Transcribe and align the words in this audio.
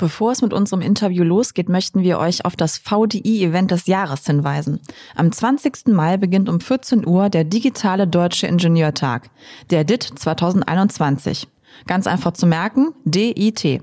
Bevor 0.00 0.32
es 0.32 0.40
mit 0.40 0.54
unserem 0.54 0.80
Interview 0.80 1.24
losgeht, 1.24 1.68
möchten 1.68 2.02
wir 2.02 2.18
euch 2.18 2.46
auf 2.46 2.56
das 2.56 2.78
VDI-Event 2.78 3.70
des 3.70 3.86
Jahres 3.86 4.24
hinweisen. 4.24 4.80
Am 5.14 5.30
20. 5.30 5.88
Mai 5.88 6.16
beginnt 6.16 6.48
um 6.48 6.58
14 6.58 7.06
Uhr 7.06 7.28
der 7.28 7.44
digitale 7.44 8.06
Deutsche 8.06 8.46
Ingenieurtag, 8.46 9.28
der 9.68 9.84
DIT 9.84 10.04
2021. 10.16 11.48
Ganz 11.86 12.06
einfach 12.06 12.32
zu 12.32 12.46
merken, 12.46 12.94
DIT. 13.04 13.82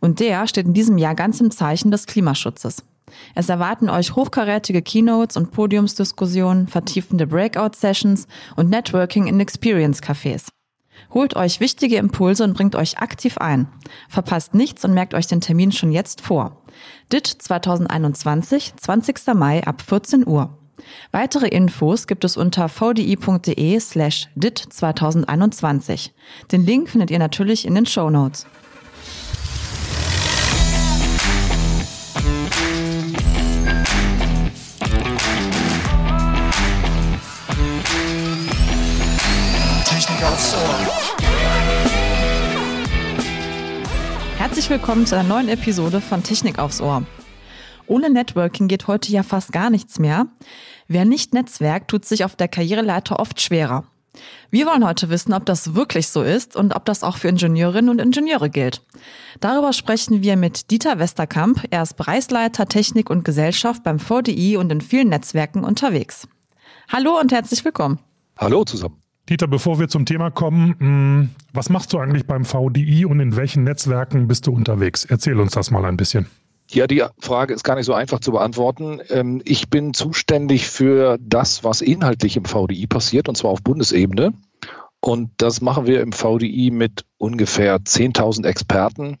Und 0.00 0.18
der 0.18 0.48
steht 0.48 0.66
in 0.66 0.74
diesem 0.74 0.98
Jahr 0.98 1.14
ganz 1.14 1.40
im 1.40 1.52
Zeichen 1.52 1.92
des 1.92 2.06
Klimaschutzes. 2.06 2.82
Es 3.36 3.48
erwarten 3.48 3.88
euch 3.88 4.16
hochkarätige 4.16 4.82
Keynotes 4.82 5.36
und 5.36 5.52
Podiumsdiskussionen, 5.52 6.66
vertiefende 6.66 7.28
Breakout-Sessions 7.28 8.26
und 8.56 8.70
Networking 8.70 9.28
in 9.28 9.38
Experience-Cafés. 9.38 10.48
Holt 11.12 11.36
euch 11.36 11.60
wichtige 11.60 11.96
Impulse 11.96 12.44
und 12.44 12.54
bringt 12.54 12.74
euch 12.74 12.98
aktiv 12.98 13.38
ein. 13.38 13.68
Verpasst 14.08 14.54
nichts 14.54 14.84
und 14.84 14.94
merkt 14.94 15.14
euch 15.14 15.26
den 15.26 15.40
Termin 15.40 15.72
schon 15.72 15.92
jetzt 15.92 16.20
vor. 16.20 16.62
DIT 17.12 17.26
2021, 17.26 18.74
20. 18.76 19.34
Mai 19.34 19.64
ab 19.64 19.82
14 19.82 20.26
Uhr. 20.26 20.58
Weitere 21.12 21.48
Infos 21.48 22.06
gibt 22.06 22.24
es 22.24 22.36
unter 22.36 22.68
vdi.de 22.68 23.80
slash 23.80 24.28
DIT 24.34 24.58
2021. 24.70 26.12
Den 26.50 26.66
Link 26.66 26.90
findet 26.90 27.10
ihr 27.10 27.18
natürlich 27.18 27.66
in 27.66 27.74
den 27.74 27.86
Show 27.86 28.10
Notes. 28.10 28.46
Herzlich 44.64 44.80
willkommen 44.80 45.04
zu 45.04 45.14
einer 45.14 45.28
neuen 45.28 45.50
Episode 45.50 46.00
von 46.00 46.22
Technik 46.22 46.58
aufs 46.58 46.80
Ohr. 46.80 47.02
Ohne 47.86 48.08
Networking 48.08 48.66
geht 48.66 48.86
heute 48.86 49.12
ja 49.12 49.22
fast 49.22 49.52
gar 49.52 49.68
nichts 49.68 49.98
mehr. 49.98 50.26
Wer 50.88 51.04
nicht 51.04 51.34
Netzwerk, 51.34 51.86
tut 51.86 52.06
sich 52.06 52.24
auf 52.24 52.34
der 52.34 52.48
Karriereleiter 52.48 53.18
oft 53.18 53.42
schwerer. 53.42 53.84
Wir 54.48 54.64
wollen 54.64 54.86
heute 54.86 55.10
wissen, 55.10 55.34
ob 55.34 55.44
das 55.44 55.74
wirklich 55.74 56.08
so 56.08 56.22
ist 56.22 56.56
und 56.56 56.74
ob 56.74 56.86
das 56.86 57.02
auch 57.02 57.18
für 57.18 57.28
Ingenieurinnen 57.28 57.90
und 57.90 57.98
Ingenieure 57.98 58.48
gilt. 58.48 58.80
Darüber 59.38 59.74
sprechen 59.74 60.22
wir 60.22 60.38
mit 60.38 60.70
Dieter 60.70 60.98
Westerkamp. 60.98 61.66
Er 61.68 61.82
ist 61.82 61.98
Bereichsleiter 61.98 62.64
Technik 62.64 63.10
und 63.10 63.22
Gesellschaft 63.22 63.82
beim 63.82 63.98
VDI 63.98 64.56
und 64.56 64.72
in 64.72 64.80
vielen 64.80 65.10
Netzwerken 65.10 65.62
unterwegs. 65.62 66.26
Hallo 66.90 67.20
und 67.20 67.32
herzlich 67.32 67.66
willkommen. 67.66 67.98
Hallo 68.38 68.64
zusammen. 68.64 69.03
Dieter, 69.28 69.46
bevor 69.46 69.78
wir 69.78 69.88
zum 69.88 70.04
Thema 70.04 70.30
kommen, 70.30 70.76
hm, 70.78 71.30
was 71.52 71.70
machst 71.70 71.92
du 71.92 71.98
eigentlich 71.98 72.26
beim 72.26 72.44
VDI 72.44 73.06
und 73.06 73.20
in 73.20 73.36
welchen 73.36 73.64
Netzwerken 73.64 74.28
bist 74.28 74.46
du 74.46 74.52
unterwegs? 74.52 75.06
Erzähl 75.06 75.40
uns 75.40 75.52
das 75.52 75.70
mal 75.70 75.84
ein 75.86 75.96
bisschen. 75.96 76.26
Ja, 76.70 76.86
die 76.86 77.02
Frage 77.20 77.54
ist 77.54 77.64
gar 77.64 77.76
nicht 77.76 77.86
so 77.86 77.94
einfach 77.94 78.20
zu 78.20 78.32
beantworten. 78.32 79.00
Ähm, 79.08 79.40
ich 79.44 79.70
bin 79.70 79.94
zuständig 79.94 80.68
für 80.68 81.18
das, 81.20 81.64
was 81.64 81.80
inhaltlich 81.80 82.36
im 82.36 82.44
VDI 82.44 82.86
passiert, 82.86 83.28
und 83.28 83.36
zwar 83.36 83.50
auf 83.50 83.62
Bundesebene. 83.62 84.34
Und 85.00 85.30
das 85.38 85.60
machen 85.60 85.86
wir 85.86 86.00
im 86.00 86.12
VDI 86.12 86.70
mit 86.70 87.04
ungefähr 87.18 87.76
10.000 87.78 88.46
Experten. 88.46 89.18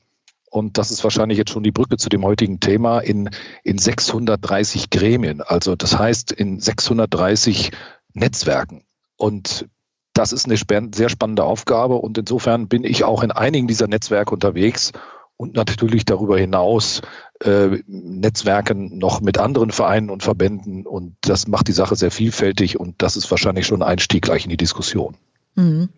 Und 0.50 0.78
das 0.78 0.90
ist 0.90 1.02
wahrscheinlich 1.02 1.36
jetzt 1.36 1.50
schon 1.50 1.62
die 1.62 1.72
Brücke 1.72 1.96
zu 1.96 2.08
dem 2.08 2.24
heutigen 2.24 2.60
Thema 2.60 3.00
in, 3.00 3.28
in 3.62 3.76
630 3.76 4.88
Gremien. 4.88 5.42
Also 5.42 5.76
das 5.76 5.98
heißt 5.98 6.32
in 6.32 6.60
630 6.60 7.72
Netzwerken. 8.14 8.84
Und 9.16 9.66
das 10.14 10.32
ist 10.32 10.46
eine 10.46 10.56
sehr 10.94 11.08
spannende 11.08 11.44
Aufgabe 11.44 11.96
und 11.96 12.16
insofern 12.16 12.68
bin 12.68 12.84
ich 12.84 13.04
auch 13.04 13.22
in 13.22 13.32
einigen 13.32 13.66
dieser 13.66 13.88
Netzwerke 13.88 14.32
unterwegs 14.32 14.92
und 15.36 15.54
natürlich 15.54 16.04
darüber 16.04 16.38
hinaus 16.38 17.02
äh, 17.40 17.82
Netzwerken 17.86 18.98
noch 18.98 19.20
mit 19.20 19.38
anderen 19.38 19.70
Vereinen 19.70 20.10
und 20.10 20.22
Verbänden 20.22 20.86
und 20.86 21.16
das 21.22 21.48
macht 21.48 21.68
die 21.68 21.72
Sache 21.72 21.96
sehr 21.96 22.12
vielfältig 22.12 22.78
und 22.78 23.02
das 23.02 23.16
ist 23.16 23.30
wahrscheinlich 23.30 23.66
schon 23.66 23.82
ein 23.82 23.88
Einstieg 23.88 24.22
gleich 24.22 24.44
in 24.44 24.50
die 24.50 24.56
Diskussion. 24.56 25.16
Mhm. 25.56 25.88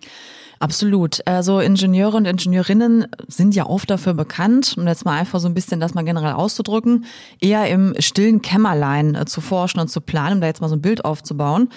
Absolut. 0.59 1.27
Also 1.27 1.61
Ingenieure 1.61 2.17
und 2.17 2.25
Ingenieurinnen 2.25 3.07
sind 3.29 3.55
ja 3.55 3.67
oft 3.67 3.91
dafür 3.91 4.15
bekannt, 4.15 4.75
um 4.79 4.87
jetzt 4.87 5.05
mal 5.05 5.19
einfach 5.19 5.39
so 5.39 5.49
ein 5.49 5.55
bisschen 5.55 5.81
das 5.81 5.95
mal 5.95 6.03
generell 6.03 6.33
auszudrücken, 6.33 7.05
eher 7.41 7.69
im 7.69 7.95
stillen 7.99 8.41
Kämmerlein 8.41 9.15
äh, 9.15 9.27
zu 9.27 9.41
forschen 9.41 9.81
und 9.81 9.89
zu 9.89 10.01
planen, 10.01 10.37
um 10.37 10.41
da 10.41 10.47
jetzt 10.47 10.61
mal 10.61 10.69
so 10.69 10.77
ein 10.77 10.83
Bild 10.83 11.05
aufzubauen. 11.05 11.69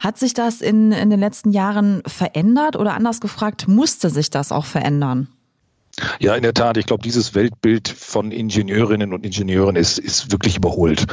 Hat 0.00 0.18
sich 0.18 0.34
das 0.34 0.60
in, 0.60 0.92
in 0.92 1.08
den 1.08 1.20
letzten 1.20 1.50
Jahren 1.50 2.02
verändert 2.06 2.76
oder 2.76 2.94
anders 2.94 3.20
gefragt, 3.20 3.68
musste 3.68 4.10
sich 4.10 4.28
das 4.28 4.52
auch 4.52 4.66
verändern? 4.66 5.28
Ja, 6.20 6.34
in 6.34 6.42
der 6.42 6.52
Tat. 6.52 6.76
Ich 6.76 6.84
glaube, 6.84 7.02
dieses 7.02 7.34
Weltbild 7.34 7.88
von 7.88 8.30
Ingenieurinnen 8.30 9.14
und 9.14 9.24
Ingenieuren 9.24 9.76
ist, 9.76 9.98
ist 9.98 10.30
wirklich 10.30 10.58
überholt. 10.58 11.06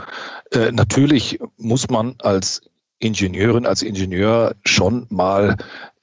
Äh, 0.51 0.73
natürlich 0.73 1.39
muss 1.57 1.89
man 1.89 2.15
als 2.19 2.61
Ingenieurin, 2.99 3.65
als 3.65 3.81
Ingenieur 3.81 4.55
schon 4.65 5.07
mal 5.09 5.57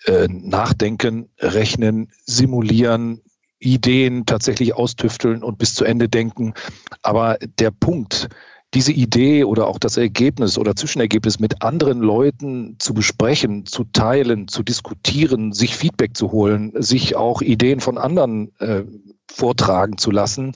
äh, 0.07 0.29
nachdenken, 0.29 1.29
rechnen, 1.39 2.11
simulieren, 2.25 3.21
Ideen 3.59 4.25
tatsächlich 4.25 4.75
austüfteln 4.75 5.43
und 5.43 5.59
bis 5.59 5.75
zu 5.75 5.85
Ende 5.85 6.09
denken. 6.09 6.55
Aber 7.03 7.39
der 7.59 7.71
Punkt, 7.71 8.29
diese 8.73 8.93
Idee 8.93 9.45
oder 9.45 9.67
auch 9.67 9.79
das 9.79 9.97
Ergebnis 9.97 10.57
oder 10.57 10.77
Zwischenergebnis 10.77 11.41
mit 11.41 11.63
anderen 11.63 12.01
Leuten 12.01 12.77
zu 12.79 12.95
besprechen, 12.95 13.67
zu 13.67 13.85
teilen, 13.85 14.49
zu 14.49 14.63
diskutieren, 14.63 15.53
sich 15.53 15.77
Feedback 15.77 16.17
zu 16.17 16.31
holen, 16.31 16.73
sich 16.77 17.17
auch 17.17 17.43
Ideen 17.43 17.81
von 17.81 17.99
anderen 17.99 18.53
äh, 18.61 18.85
vortragen 19.31 19.99
zu 19.99 20.11
lassen. 20.11 20.53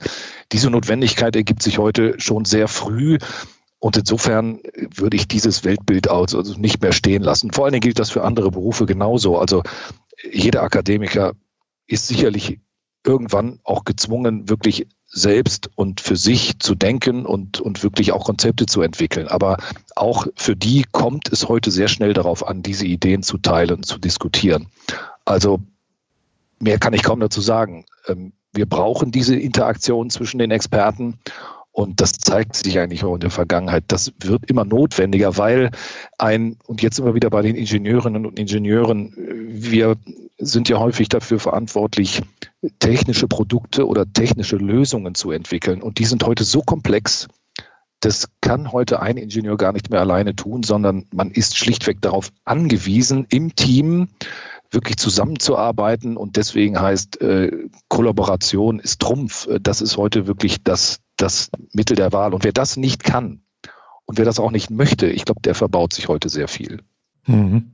Diese 0.51 0.69
Notwendigkeit 0.69 1.35
ergibt 1.35 1.61
sich 1.61 1.77
heute 1.77 2.15
schon 2.17 2.45
sehr 2.45 2.67
früh. 2.67 3.17
Und 3.85 3.97
insofern 3.97 4.61
würde 4.95 5.15
ich 5.15 5.27
dieses 5.27 5.63
Weltbild 5.63 6.09
also 6.09 6.41
nicht 6.57 6.81
mehr 6.81 6.91
stehen 6.91 7.21
lassen. 7.21 7.51
Vor 7.51 7.65
allen 7.65 7.73
Dingen 7.73 7.81
gilt 7.81 7.99
das 7.99 8.09
für 8.09 8.23
andere 8.23 8.49
Berufe 8.49 8.87
genauso. 8.87 9.37
Also 9.37 9.61
jeder 10.27 10.63
Akademiker 10.63 11.33
ist 11.85 12.07
sicherlich 12.07 12.59
irgendwann 13.05 13.59
auch 13.63 13.85
gezwungen, 13.85 14.49
wirklich 14.49 14.87
selbst 15.05 15.69
und 15.75 16.01
für 16.01 16.15
sich 16.15 16.57
zu 16.57 16.73
denken 16.73 17.27
und, 17.27 17.61
und 17.61 17.83
wirklich 17.83 18.11
auch 18.11 18.25
Konzepte 18.25 18.65
zu 18.65 18.81
entwickeln. 18.81 19.27
Aber 19.27 19.57
auch 19.95 20.25
für 20.35 20.55
die 20.55 20.83
kommt 20.91 21.31
es 21.31 21.47
heute 21.47 21.69
sehr 21.69 21.87
schnell 21.87 22.13
darauf 22.13 22.47
an, 22.47 22.63
diese 22.63 22.87
Ideen 22.87 23.21
zu 23.21 23.37
teilen, 23.37 23.83
zu 23.83 23.99
diskutieren. 23.99 24.65
Also 25.25 25.59
mehr 26.57 26.79
kann 26.79 26.93
ich 26.93 27.03
kaum 27.03 27.19
dazu 27.19 27.39
sagen. 27.39 27.85
Ähm, 28.07 28.33
wir 28.51 28.65
brauchen 28.65 29.11
diese 29.11 29.35
Interaktion 29.35 30.09
zwischen 30.09 30.39
den 30.39 30.49
Experten 30.49 31.19
und 31.75 31.99
das 31.99 32.13
zeigt 32.13 32.55
sich 32.55 32.79
eigentlich 32.79 33.03
auch 33.03 33.15
in 33.15 33.19
der 33.19 33.29
Vergangenheit. 33.29 33.83
Das 33.89 34.13
wird 34.19 34.49
immer 34.49 34.63
notwendiger, 34.63 35.35
weil 35.35 35.71
ein, 36.17 36.55
und 36.67 36.81
jetzt 36.81 37.03
wir 37.03 37.15
wieder 37.15 37.29
bei 37.29 37.41
den 37.41 37.55
Ingenieurinnen 37.55 38.25
und 38.25 38.39
Ingenieuren, 38.39 39.13
wir 39.17 39.97
sind 40.37 40.69
ja 40.69 40.79
häufig 40.79 41.09
dafür 41.09 41.37
verantwortlich, 41.37 42.21
technische 42.79 43.27
Produkte 43.27 43.85
oder 43.87 44.05
technische 44.11 44.55
Lösungen 44.55 45.15
zu 45.15 45.31
entwickeln. 45.31 45.81
Und 45.81 45.99
die 45.99 46.05
sind 46.05 46.25
heute 46.25 46.45
so 46.45 46.61
komplex, 46.61 47.27
das 47.99 48.29
kann 48.39 48.71
heute 48.71 49.01
ein 49.01 49.17
Ingenieur 49.17 49.57
gar 49.57 49.73
nicht 49.73 49.89
mehr 49.89 49.99
alleine 49.99 50.33
tun, 50.33 50.63
sondern 50.63 51.07
man 51.13 51.29
ist 51.31 51.57
schlichtweg 51.57 52.01
darauf 52.01 52.31
angewiesen, 52.45 53.25
im 53.29 53.53
Team 53.53 54.07
wirklich 54.71 54.97
zusammenzuarbeiten. 54.97 56.17
Und 56.17 56.37
deswegen 56.37 56.79
heißt 56.79 57.21
äh, 57.21 57.51
Kollaboration 57.87 58.79
ist 58.79 59.01
Trumpf. 59.01 59.47
Das 59.61 59.81
ist 59.81 59.97
heute 59.97 60.27
wirklich 60.27 60.63
das, 60.63 60.99
das 61.17 61.49
Mittel 61.73 61.95
der 61.95 62.11
Wahl. 62.11 62.33
Und 62.33 62.43
wer 62.43 62.53
das 62.53 62.77
nicht 62.77 63.03
kann 63.03 63.41
und 64.05 64.17
wer 64.17 64.25
das 64.25 64.39
auch 64.39 64.51
nicht 64.51 64.69
möchte, 64.69 65.07
ich 65.07 65.25
glaube, 65.25 65.41
der 65.41 65.55
verbaut 65.55 65.93
sich 65.93 66.07
heute 66.07 66.29
sehr 66.29 66.47
viel. 66.47 66.81
Mhm. 67.25 67.71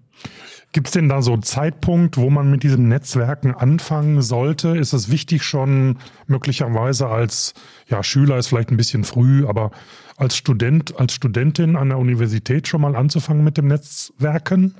Gibt 0.74 0.88
es 0.88 0.94
denn 0.94 1.10
da 1.10 1.22
so 1.22 1.34
einen 1.34 1.44
Zeitpunkt, 1.44 2.16
wo 2.16 2.30
man 2.30 2.50
mit 2.50 2.64
diesen 2.64 2.88
Netzwerken 2.88 3.54
anfangen 3.54 4.22
sollte? 4.22 4.70
Ist 4.70 4.94
es 4.94 5.12
wichtig 5.12 5.44
schon 5.44 5.98
möglicherweise 6.28 7.08
als 7.08 7.54
ja, 7.90 8.04
Schüler 8.04 8.38
ist 8.38 8.48
vielleicht 8.48 8.72
ein 8.72 8.78
bisschen 8.78 9.04
früh, 9.04 9.46
aber 9.46 9.72
als 10.16 10.38
Student, 10.38 10.98
als 10.98 11.14
Studentin 11.14 11.76
an 11.76 11.90
der 11.90 11.98
Universität 11.98 12.70
schon 12.70 12.82
mal 12.82 12.96
anzufangen 12.96 13.44
mit 13.44 13.58
dem 13.58 13.68
Netzwerken? 13.68 14.76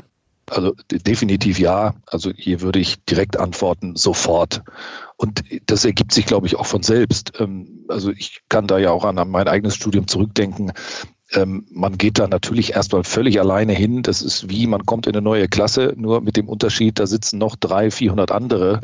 Also 0.52 0.76
definitiv 0.92 1.60
ja. 1.60 1.94
Also 2.06 2.32
hier 2.36 2.60
würde 2.60 2.80
ich 2.80 3.06
direkt 3.06 3.40
antworten, 3.40 3.96
sofort. 3.96 4.64
Und 5.16 5.44
das 5.68 5.86
ergibt 5.86 6.14
sich, 6.14 6.26
glaube 6.26 6.46
ich, 6.46 6.58
auch 6.58 6.66
von 6.66 6.84
selbst. 6.84 7.34
Ähm, 7.40 7.86
also 7.88 8.12
ich 8.12 8.42
kann 8.50 8.68
da 8.68 8.78
ja 8.78 8.92
auch 8.92 9.06
an 9.06 9.16
mein 9.30 9.48
eigenes 9.48 9.76
Studium 9.76 10.08
zurückdenken. 10.08 10.74
Ähm, 11.34 11.66
man 11.72 11.98
geht 11.98 12.20
da 12.20 12.28
natürlich 12.28 12.74
erstmal 12.74 13.06
völlig 13.06 13.40
alleine 13.40 13.72
hin. 13.72 14.04
Das 14.04 14.22
ist 14.22 14.50
wie, 14.50 14.68
man 14.68 14.86
kommt 14.86 15.08
in 15.08 15.14
eine 15.14 15.22
neue 15.22 15.48
Klasse, 15.48 15.94
nur 15.96 16.20
mit 16.20 16.36
dem 16.36 16.50
Unterschied, 16.50 17.00
da 17.00 17.08
sitzen 17.08 17.38
noch 17.38 17.56
drei, 17.56 17.90
vierhundert 17.90 18.32
andere. 18.32 18.82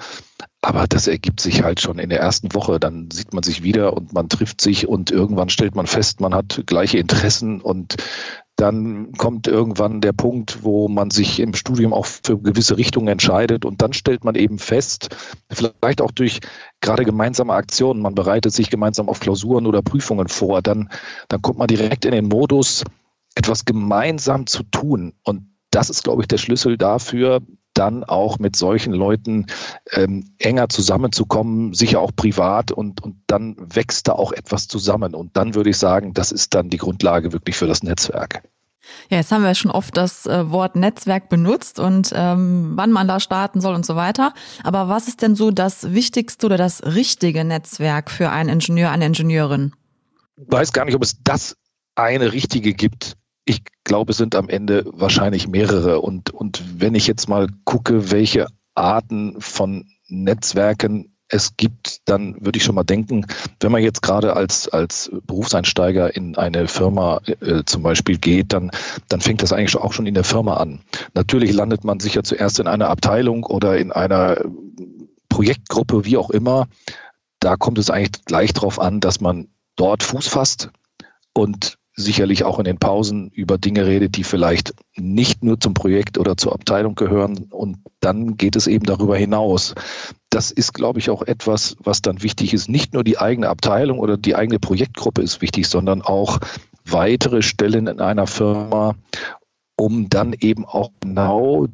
Aber 0.61 0.87
das 0.87 1.07
ergibt 1.07 1.41
sich 1.41 1.63
halt 1.63 1.81
schon 1.81 1.99
in 1.99 2.09
der 2.09 2.21
ersten 2.21 2.53
Woche. 2.53 2.79
Dann 2.79 3.11
sieht 3.11 3.33
man 3.33 3.43
sich 3.43 3.61
wieder 3.61 3.91
und 3.93 4.13
man 4.13 4.29
trifft 4.29 4.61
sich 4.61 4.87
und 4.87 5.11
irgendwann 5.11 5.49
stellt 5.49 5.75
man 5.75 5.87
fest, 5.87 6.21
man 6.21 6.33
hat 6.33 6.63
gleiche 6.65 6.97
Interessen 6.97 7.59
und 7.59 7.97
dann 8.57 9.11
kommt 9.13 9.47
irgendwann 9.47 10.01
der 10.01 10.13
Punkt, 10.13 10.63
wo 10.63 10.87
man 10.87 11.11
sich 11.11 11.39
im 11.39 11.53
Studium 11.53 11.93
auch 11.93 12.07
für 12.07 12.39
gewisse 12.39 12.75
Richtungen 12.75 13.07
entscheidet 13.07 13.65
und 13.65 13.81
dann 13.83 13.93
stellt 13.93 14.23
man 14.23 14.33
eben 14.33 14.57
fest, 14.57 15.15
vielleicht 15.51 16.01
auch 16.01 16.11
durch 16.11 16.39
gerade 16.81 17.05
gemeinsame 17.05 17.53
Aktionen, 17.53 18.01
man 18.01 18.15
bereitet 18.15 18.53
sich 18.53 18.71
gemeinsam 18.71 19.09
auf 19.09 19.19
Klausuren 19.19 19.67
oder 19.67 19.83
Prüfungen 19.83 20.27
vor, 20.27 20.63
dann, 20.63 20.89
dann 21.29 21.41
kommt 21.43 21.59
man 21.59 21.67
direkt 21.67 22.03
in 22.03 22.11
den 22.11 22.27
Modus, 22.27 22.83
etwas 23.35 23.63
gemeinsam 23.63 24.47
zu 24.47 24.63
tun. 24.63 25.13
Und 25.23 25.43
das 25.69 25.91
ist, 25.91 26.03
glaube 26.03 26.23
ich, 26.23 26.27
der 26.27 26.39
Schlüssel 26.39 26.77
dafür, 26.77 27.41
dann 27.77 28.03
auch 28.03 28.39
mit 28.39 28.55
solchen 28.55 28.93
Leuten 28.93 29.45
ähm, 29.91 30.31
enger 30.39 30.69
zusammenzukommen, 30.69 31.73
sicher 31.73 31.99
auch 31.99 32.11
privat 32.15 32.71
und, 32.71 33.03
und 33.03 33.17
dann 33.27 33.55
wächst 33.57 34.07
da 34.07 34.13
auch 34.13 34.31
etwas 34.31 34.67
zusammen. 34.67 35.13
Und 35.13 35.37
dann 35.37 35.55
würde 35.55 35.69
ich 35.69 35.77
sagen, 35.77 36.13
das 36.13 36.31
ist 36.31 36.53
dann 36.55 36.69
die 36.69 36.77
Grundlage 36.77 37.33
wirklich 37.33 37.55
für 37.55 37.67
das 37.67 37.83
Netzwerk. 37.83 38.43
Ja, 39.09 39.17
jetzt 39.17 39.31
haben 39.31 39.43
wir 39.43 39.53
schon 39.53 39.71
oft 39.71 39.95
das 39.97 40.25
äh, 40.25 40.49
Wort 40.49 40.75
Netzwerk 40.75 41.29
benutzt 41.29 41.79
und 41.79 42.13
ähm, 42.15 42.71
wann 42.75 42.91
man 42.91 43.07
da 43.07 43.19
starten 43.19 43.61
soll 43.61 43.75
und 43.75 43.85
so 43.85 43.95
weiter. 43.95 44.33
Aber 44.63 44.87
was 44.87 45.07
ist 45.07 45.21
denn 45.21 45.35
so 45.35 45.51
das 45.51 45.93
wichtigste 45.93 46.45
oder 46.45 46.57
das 46.57 46.83
richtige 46.83 47.43
Netzwerk 47.43 48.09
für 48.09 48.29
einen 48.29 48.49
Ingenieur, 48.49 48.91
eine 48.91 49.05
Ingenieurin? 49.05 49.73
Ich 50.37 50.51
weiß 50.51 50.71
gar 50.71 50.85
nicht, 50.85 50.95
ob 50.95 51.03
es 51.03 51.21
das 51.23 51.57
eine 51.95 52.31
richtige 52.31 52.73
gibt 52.73 53.17
ich 53.47 53.63
glaube, 53.85 54.11
es 54.11 54.17
sind 54.17 54.35
am 54.35 54.49
Ende 54.49 54.83
wahrscheinlich 54.87 55.47
mehrere. 55.47 56.01
Und, 56.01 56.31
und 56.31 56.61
wenn 56.77 56.95
ich 56.95 57.07
jetzt 57.07 57.29
mal 57.29 57.47
gucke, 57.63 58.11
welche 58.11 58.47
Arten 58.75 59.39
von 59.39 59.85
Netzwerken 60.09 61.13
es 61.29 61.55
gibt, 61.55 62.07
dann 62.09 62.35
würde 62.45 62.57
ich 62.57 62.63
schon 62.63 62.75
mal 62.75 62.83
denken, 62.83 63.25
wenn 63.61 63.71
man 63.71 63.81
jetzt 63.81 64.01
gerade 64.01 64.35
als, 64.35 64.67
als 64.67 65.09
Berufseinsteiger 65.25 66.15
in 66.15 66.37
eine 66.37 66.67
Firma 66.67 67.21
äh, 67.41 67.63
zum 67.65 67.83
Beispiel 67.83 68.17
geht, 68.17 68.51
dann, 68.51 68.71
dann 69.07 69.21
fängt 69.21 69.41
das 69.41 69.53
eigentlich 69.53 69.75
auch 69.77 69.93
schon 69.93 70.07
in 70.07 70.13
der 70.13 70.23
Firma 70.25 70.57
an. 70.57 70.81
Natürlich 71.13 71.53
landet 71.53 71.85
man 71.85 72.01
sicher 72.01 72.23
zuerst 72.23 72.59
in 72.59 72.67
einer 72.67 72.89
Abteilung 72.89 73.45
oder 73.45 73.77
in 73.77 73.93
einer 73.93 74.37
Projektgruppe, 75.29 76.03
wie 76.03 76.17
auch 76.17 76.29
immer. 76.29 76.67
Da 77.39 77.55
kommt 77.55 77.77
es 77.77 77.89
eigentlich 77.89 78.25
gleich 78.25 78.53
darauf 78.53 78.79
an, 78.79 78.99
dass 78.99 79.21
man 79.21 79.47
dort 79.75 80.03
Fuß 80.03 80.27
fasst 80.27 80.69
und 81.33 81.77
sicherlich 81.97 82.43
auch 82.43 82.59
in 82.59 82.65
den 82.65 82.77
Pausen 82.77 83.29
über 83.31 83.57
Dinge 83.57 83.87
redet, 83.87 84.17
die 84.17 84.23
vielleicht 84.23 84.75
nicht 84.95 85.43
nur 85.43 85.59
zum 85.59 85.73
Projekt 85.73 86.19
oder 86.19 86.37
zur 86.37 86.53
Abteilung 86.53 86.93
gehören. 86.93 87.47
Und 87.49 87.79
dann 87.99 88.37
geht 88.37 88.55
es 88.55 88.67
eben 88.67 88.85
darüber 88.85 89.17
hinaus. 89.17 89.73
Das 90.29 90.51
ist, 90.51 90.73
glaube 90.73 90.99
ich, 90.99 91.09
auch 91.09 91.23
etwas, 91.23 91.75
was 91.79 92.03
dann 92.03 92.21
wichtig 92.21 92.53
ist. 92.53 92.69
Nicht 92.69 92.93
nur 92.93 93.03
die 93.03 93.17
eigene 93.17 93.49
Abteilung 93.49 93.97
oder 93.97 94.15
die 94.15 94.35
eigene 94.35 94.59
Projektgruppe 94.59 95.23
ist 95.23 95.41
wichtig, 95.41 95.67
sondern 95.67 96.03
auch 96.03 96.39
weitere 96.85 97.41
Stellen 97.41 97.87
in 97.87 97.99
einer 97.99 98.27
Firma, 98.27 98.95
um 99.75 100.07
dann 100.07 100.33
eben 100.33 100.65
auch 100.65 100.91
genau 101.01 101.67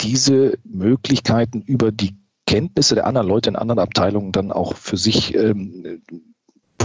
diese 0.00 0.56
Möglichkeiten 0.64 1.62
über 1.62 1.90
die 1.90 2.16
Kenntnisse 2.46 2.94
der 2.94 3.06
anderen 3.06 3.26
Leute 3.26 3.50
in 3.50 3.56
anderen 3.56 3.80
Abteilungen 3.80 4.30
dann 4.30 4.52
auch 4.52 4.76
für 4.76 4.96
sich 4.96 5.34
ähm, 5.34 6.02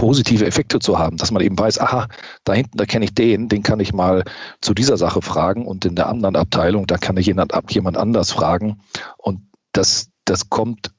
positive 0.00 0.46
Effekte 0.46 0.78
zu 0.78 0.98
haben, 0.98 1.18
dass 1.18 1.30
man 1.30 1.42
eben 1.42 1.58
weiß, 1.58 1.78
aha, 1.78 2.08
da 2.44 2.54
hinten, 2.54 2.78
da 2.78 2.86
kenne 2.86 3.04
ich 3.04 3.12
den, 3.12 3.50
den 3.50 3.62
kann 3.62 3.80
ich 3.80 3.92
mal 3.92 4.24
zu 4.62 4.72
dieser 4.72 4.96
Sache 4.96 5.20
fragen 5.20 5.66
und 5.66 5.84
in 5.84 5.94
der 5.94 6.08
anderen 6.08 6.36
Abteilung, 6.36 6.86
da 6.86 6.96
kann 6.96 7.18
ich 7.18 7.26
jemand, 7.26 7.52
jemand 7.68 7.98
anders 7.98 8.30
fragen. 8.30 8.80
Und 9.18 9.42
das, 9.72 10.08
das 10.24 10.48
kommt 10.48 10.90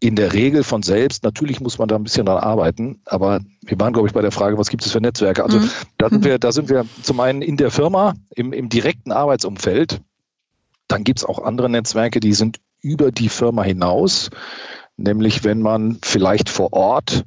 in 0.00 0.16
der 0.16 0.34
Regel 0.34 0.64
von 0.64 0.82
selbst. 0.82 1.24
Natürlich 1.24 1.62
muss 1.62 1.78
man 1.78 1.88
da 1.88 1.96
ein 1.96 2.02
bisschen 2.02 2.26
dran 2.26 2.42
arbeiten, 2.42 3.00
aber 3.06 3.40
wir 3.62 3.80
waren, 3.80 3.94
glaube 3.94 4.08
ich, 4.08 4.12
bei 4.12 4.20
der 4.20 4.32
Frage, 4.32 4.58
was 4.58 4.68
gibt 4.68 4.84
es 4.84 4.92
für 4.92 5.00
Netzwerke? 5.00 5.44
Also 5.44 5.58
mhm. 5.58 5.70
da 5.96 6.10
sind 6.10 6.22
wir, 6.22 6.38
da 6.38 6.52
sind 6.52 6.68
wir 6.68 6.84
zum 7.02 7.20
einen 7.20 7.40
in 7.40 7.56
der 7.56 7.70
Firma, 7.70 8.12
im, 8.34 8.52
im 8.52 8.68
direkten 8.68 9.12
Arbeitsumfeld. 9.12 10.02
Dann 10.88 11.04
gibt 11.04 11.20
es 11.20 11.24
auch 11.24 11.42
andere 11.42 11.70
Netzwerke, 11.70 12.20
die 12.20 12.34
sind 12.34 12.60
über 12.82 13.12
die 13.12 13.30
Firma 13.30 13.62
hinaus, 13.62 14.28
nämlich 14.98 15.42
wenn 15.42 15.62
man 15.62 16.00
vielleicht 16.02 16.50
vor 16.50 16.74
Ort 16.74 17.24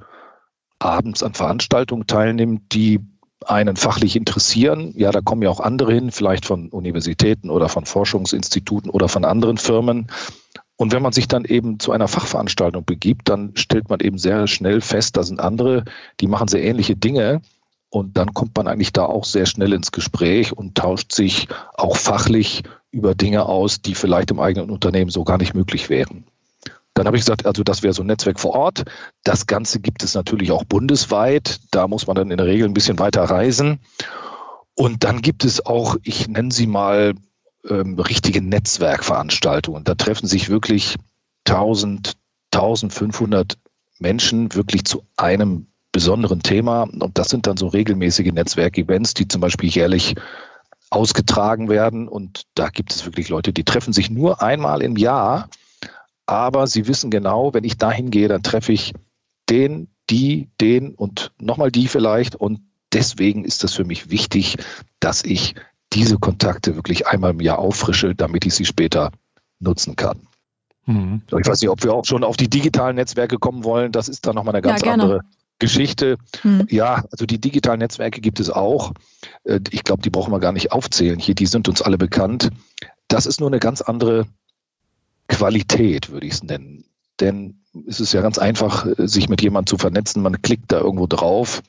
abends 0.86 1.24
an 1.24 1.34
Veranstaltungen 1.34 2.08
teilnimmt, 2.08 2.74
die 2.74 3.00
einen 3.46 3.76
fachlich 3.76 4.16
interessieren. 4.16 4.94
Ja, 4.96 5.12
da 5.12 5.22
kommen 5.22 5.42
ja 5.42 5.50
auch 5.50 5.60
andere 5.60 5.94
hin, 5.94 6.12
vielleicht 6.12 6.46
von 6.46 6.70
Universitäten 6.70 7.50
oder 7.50 7.70
von 7.70 7.86
Forschungsinstituten 7.86 8.90
oder 8.90 9.08
von 9.08 9.26
anderen 9.26 9.58
Firmen. 9.58 10.08
Und 10.78 10.92
wenn 10.92 11.02
man 11.02 11.14
sich 11.14 11.28
dann 11.28 11.46
eben 11.46 11.80
zu 11.80 11.92
einer 11.92 12.08
Fachveranstaltung 12.08 12.84
begibt, 12.86 13.30
dann 13.30 13.56
stellt 13.56 13.90
man 13.90 14.00
eben 14.00 14.18
sehr 14.18 14.48
schnell 14.48 14.82
fest, 14.82 15.16
da 15.16 15.24
sind 15.24 15.40
andere, 15.40 15.86
die 16.20 16.28
machen 16.28 16.48
sehr 16.48 16.64
ähnliche 16.64 16.96
Dinge. 16.96 17.42
Und 17.90 18.18
dann 18.18 18.34
kommt 18.34 18.58
man 18.58 18.68
eigentlich 18.68 18.92
da 18.92 19.06
auch 19.06 19.24
sehr 19.24 19.46
schnell 19.46 19.72
ins 19.72 19.92
Gespräch 19.92 20.52
und 20.52 20.76
tauscht 20.76 21.14
sich 21.14 21.48
auch 21.76 21.96
fachlich 21.96 22.64
über 22.92 23.16
Dinge 23.16 23.46
aus, 23.46 23.82
die 23.82 23.96
vielleicht 23.96 24.32
im 24.32 24.40
eigenen 24.40 24.70
Unternehmen 24.70 25.12
so 25.12 25.24
gar 25.24 25.38
nicht 25.38 25.54
möglich 25.54 25.90
wären. 25.90 26.26
Dann 26.96 27.08
habe 27.08 27.18
ich 27.18 27.24
gesagt, 27.24 27.46
also 27.46 27.64
das 27.64 27.84
wäre 27.84 27.94
so 27.94 28.04
ein 28.04 28.08
Netzwerk 28.08 28.40
vor 28.40 28.54
Ort. 28.54 28.86
Das 29.24 29.48
Ganze 29.48 29.82
gibt 29.82 30.02
es 30.02 30.16
natürlich 30.16 30.52
auch 30.52 30.64
bundesweit. 30.64 31.60
Da 31.72 31.88
muss 31.88 32.08
man 32.08 32.16
dann 32.16 32.32
in 32.32 32.38
der 32.38 32.48
Regel 32.48 32.68
ein 32.68 32.74
bisschen 32.74 32.98
weiter 33.00 33.24
reisen. 33.24 33.80
Und 34.76 35.04
dann 35.04 35.22
gibt 35.22 35.44
es 35.44 35.66
auch, 35.66 35.98
ich 36.04 36.30
nenne 36.30 36.52
sie 36.52 36.68
mal, 36.68 37.14
ähm, 37.70 38.00
richtige 38.00 38.42
Netzwerkveranstaltungen. 38.42 39.84
Da 39.84 39.96
treffen 39.96 40.28
sich 40.28 40.50
wirklich 40.50 40.96
1000, 41.46 42.14
1500 42.54 43.58
Menschen 44.00 44.54
wirklich 44.56 44.86
zu 44.86 45.04
einem 45.18 45.68
besonderen 45.92 46.44
Thema. 46.44 46.84
Und 46.84 47.18
das 47.18 47.28
sind 47.28 47.46
dann 47.46 47.58
so 47.58 47.68
regelmäßige 47.68 48.32
Netzwerkevents, 48.32 49.14
die 49.16 49.28
zum 49.28 49.42
Beispiel 49.42 49.70
jährlich 49.70 50.16
ausgetragen 50.92 51.68
werden. 51.68 52.08
Und 52.08 52.44
da 52.56 52.70
gibt 52.70 52.94
es 52.94 53.04
wirklich 53.06 53.28
Leute, 53.28 53.52
die 53.52 53.66
treffen 53.66 53.92
sich 53.92 54.10
nur 54.10 54.42
einmal 54.42 54.82
im 54.82 54.96
Jahr 54.96 55.50
aber 56.26 56.68
sie 56.68 56.88
wissen 56.88 57.12
genau, 57.12 57.54
wenn 57.54 57.64
ich 57.64 57.78
dahin 57.78 58.12
gehe, 58.12 58.28
dann 58.28 58.44
treffe 58.44 58.74
ich 58.74 58.94
den, 59.50 59.88
die, 60.10 60.50
den 60.60 60.96
und 60.96 61.32
nochmal 61.40 61.72
die 61.72 61.88
vielleicht. 61.88 62.36
Und 62.36 62.62
deswegen 62.94 63.46
ist 63.46 63.64
das 63.64 63.74
für 63.74 63.86
mich 63.86 64.10
wichtig, 64.10 64.58
dass 65.00 65.24
ich 65.24 65.56
diese 65.94 66.18
Kontakte 66.18 66.76
wirklich 66.76 67.08
einmal 67.08 67.32
im 67.32 67.40
Jahr 67.40 67.60
auffrische, 67.60 68.16
damit 68.16 68.46
ich 68.46 68.56
sie 68.56 68.66
später 68.66 69.12
nutzen 69.60 69.96
kann. 69.96 70.28
Mhm. 70.86 71.22
Ich 71.28 71.48
weiß 71.48 71.62
nicht, 71.62 71.70
ob 71.70 71.84
wir 71.84 71.94
auch 71.94 72.06
schon 72.06 72.24
auf 72.24 72.38
die 72.38 72.50
digitalen 72.50 72.96
Netzwerke 72.96 73.38
kommen 73.38 73.64
wollen. 73.64 73.92
Das 73.92 74.08
ist 74.08 74.26
dann 74.28 74.36
nochmal 74.36 74.56
eine 74.56 74.62
ganz 74.62 74.82
ja, 74.82 74.94
andere 74.94 75.22
Geschichte. 75.60 76.18
Mhm. 76.44 76.68
Ja, 76.70 77.04
also 77.12 77.26
die 77.26 77.40
digitalen 77.40 77.80
Netzwerke 77.80 78.22
gibt 78.22 78.40
es 78.40 78.50
auch. 78.50 78.94
Äh, 79.44 79.60
ich 79.72 79.84
glaube, 79.84 80.02
die 80.02 80.10
brauchen 80.10 80.32
wir 80.32 80.40
gar 80.40 80.52
nicht 80.52 80.72
aufzählen 80.72 81.20
hier. 81.20 81.36
Die 81.36 81.46
sind 81.46 81.70
uns 81.70 81.82
alle 81.82 81.98
bekannt. 81.98 82.50
Das 83.08 83.26
ist 83.26 83.40
nur 83.40 83.50
eine 83.50 83.60
ganz 83.60 83.82
andere 83.82 84.26
Qualität, 85.28 86.12
würde 86.12 86.28
ich 86.28 86.34
es 86.34 86.44
nennen. 86.44 86.86
Denn 87.20 87.62
es 87.88 88.00
ist 88.00 88.14
ja 88.14 88.22
ganz 88.22 88.38
einfach, 88.38 88.88
sich 88.98 89.30
mit 89.30 89.42
jemandem 89.42 89.68
zu 89.68 89.78
vernetzen. 89.78 90.22
Man 90.22 90.42
klickt 90.42 90.72
da 90.72 90.80
irgendwo 90.80 91.08
drauf. 91.08 91.62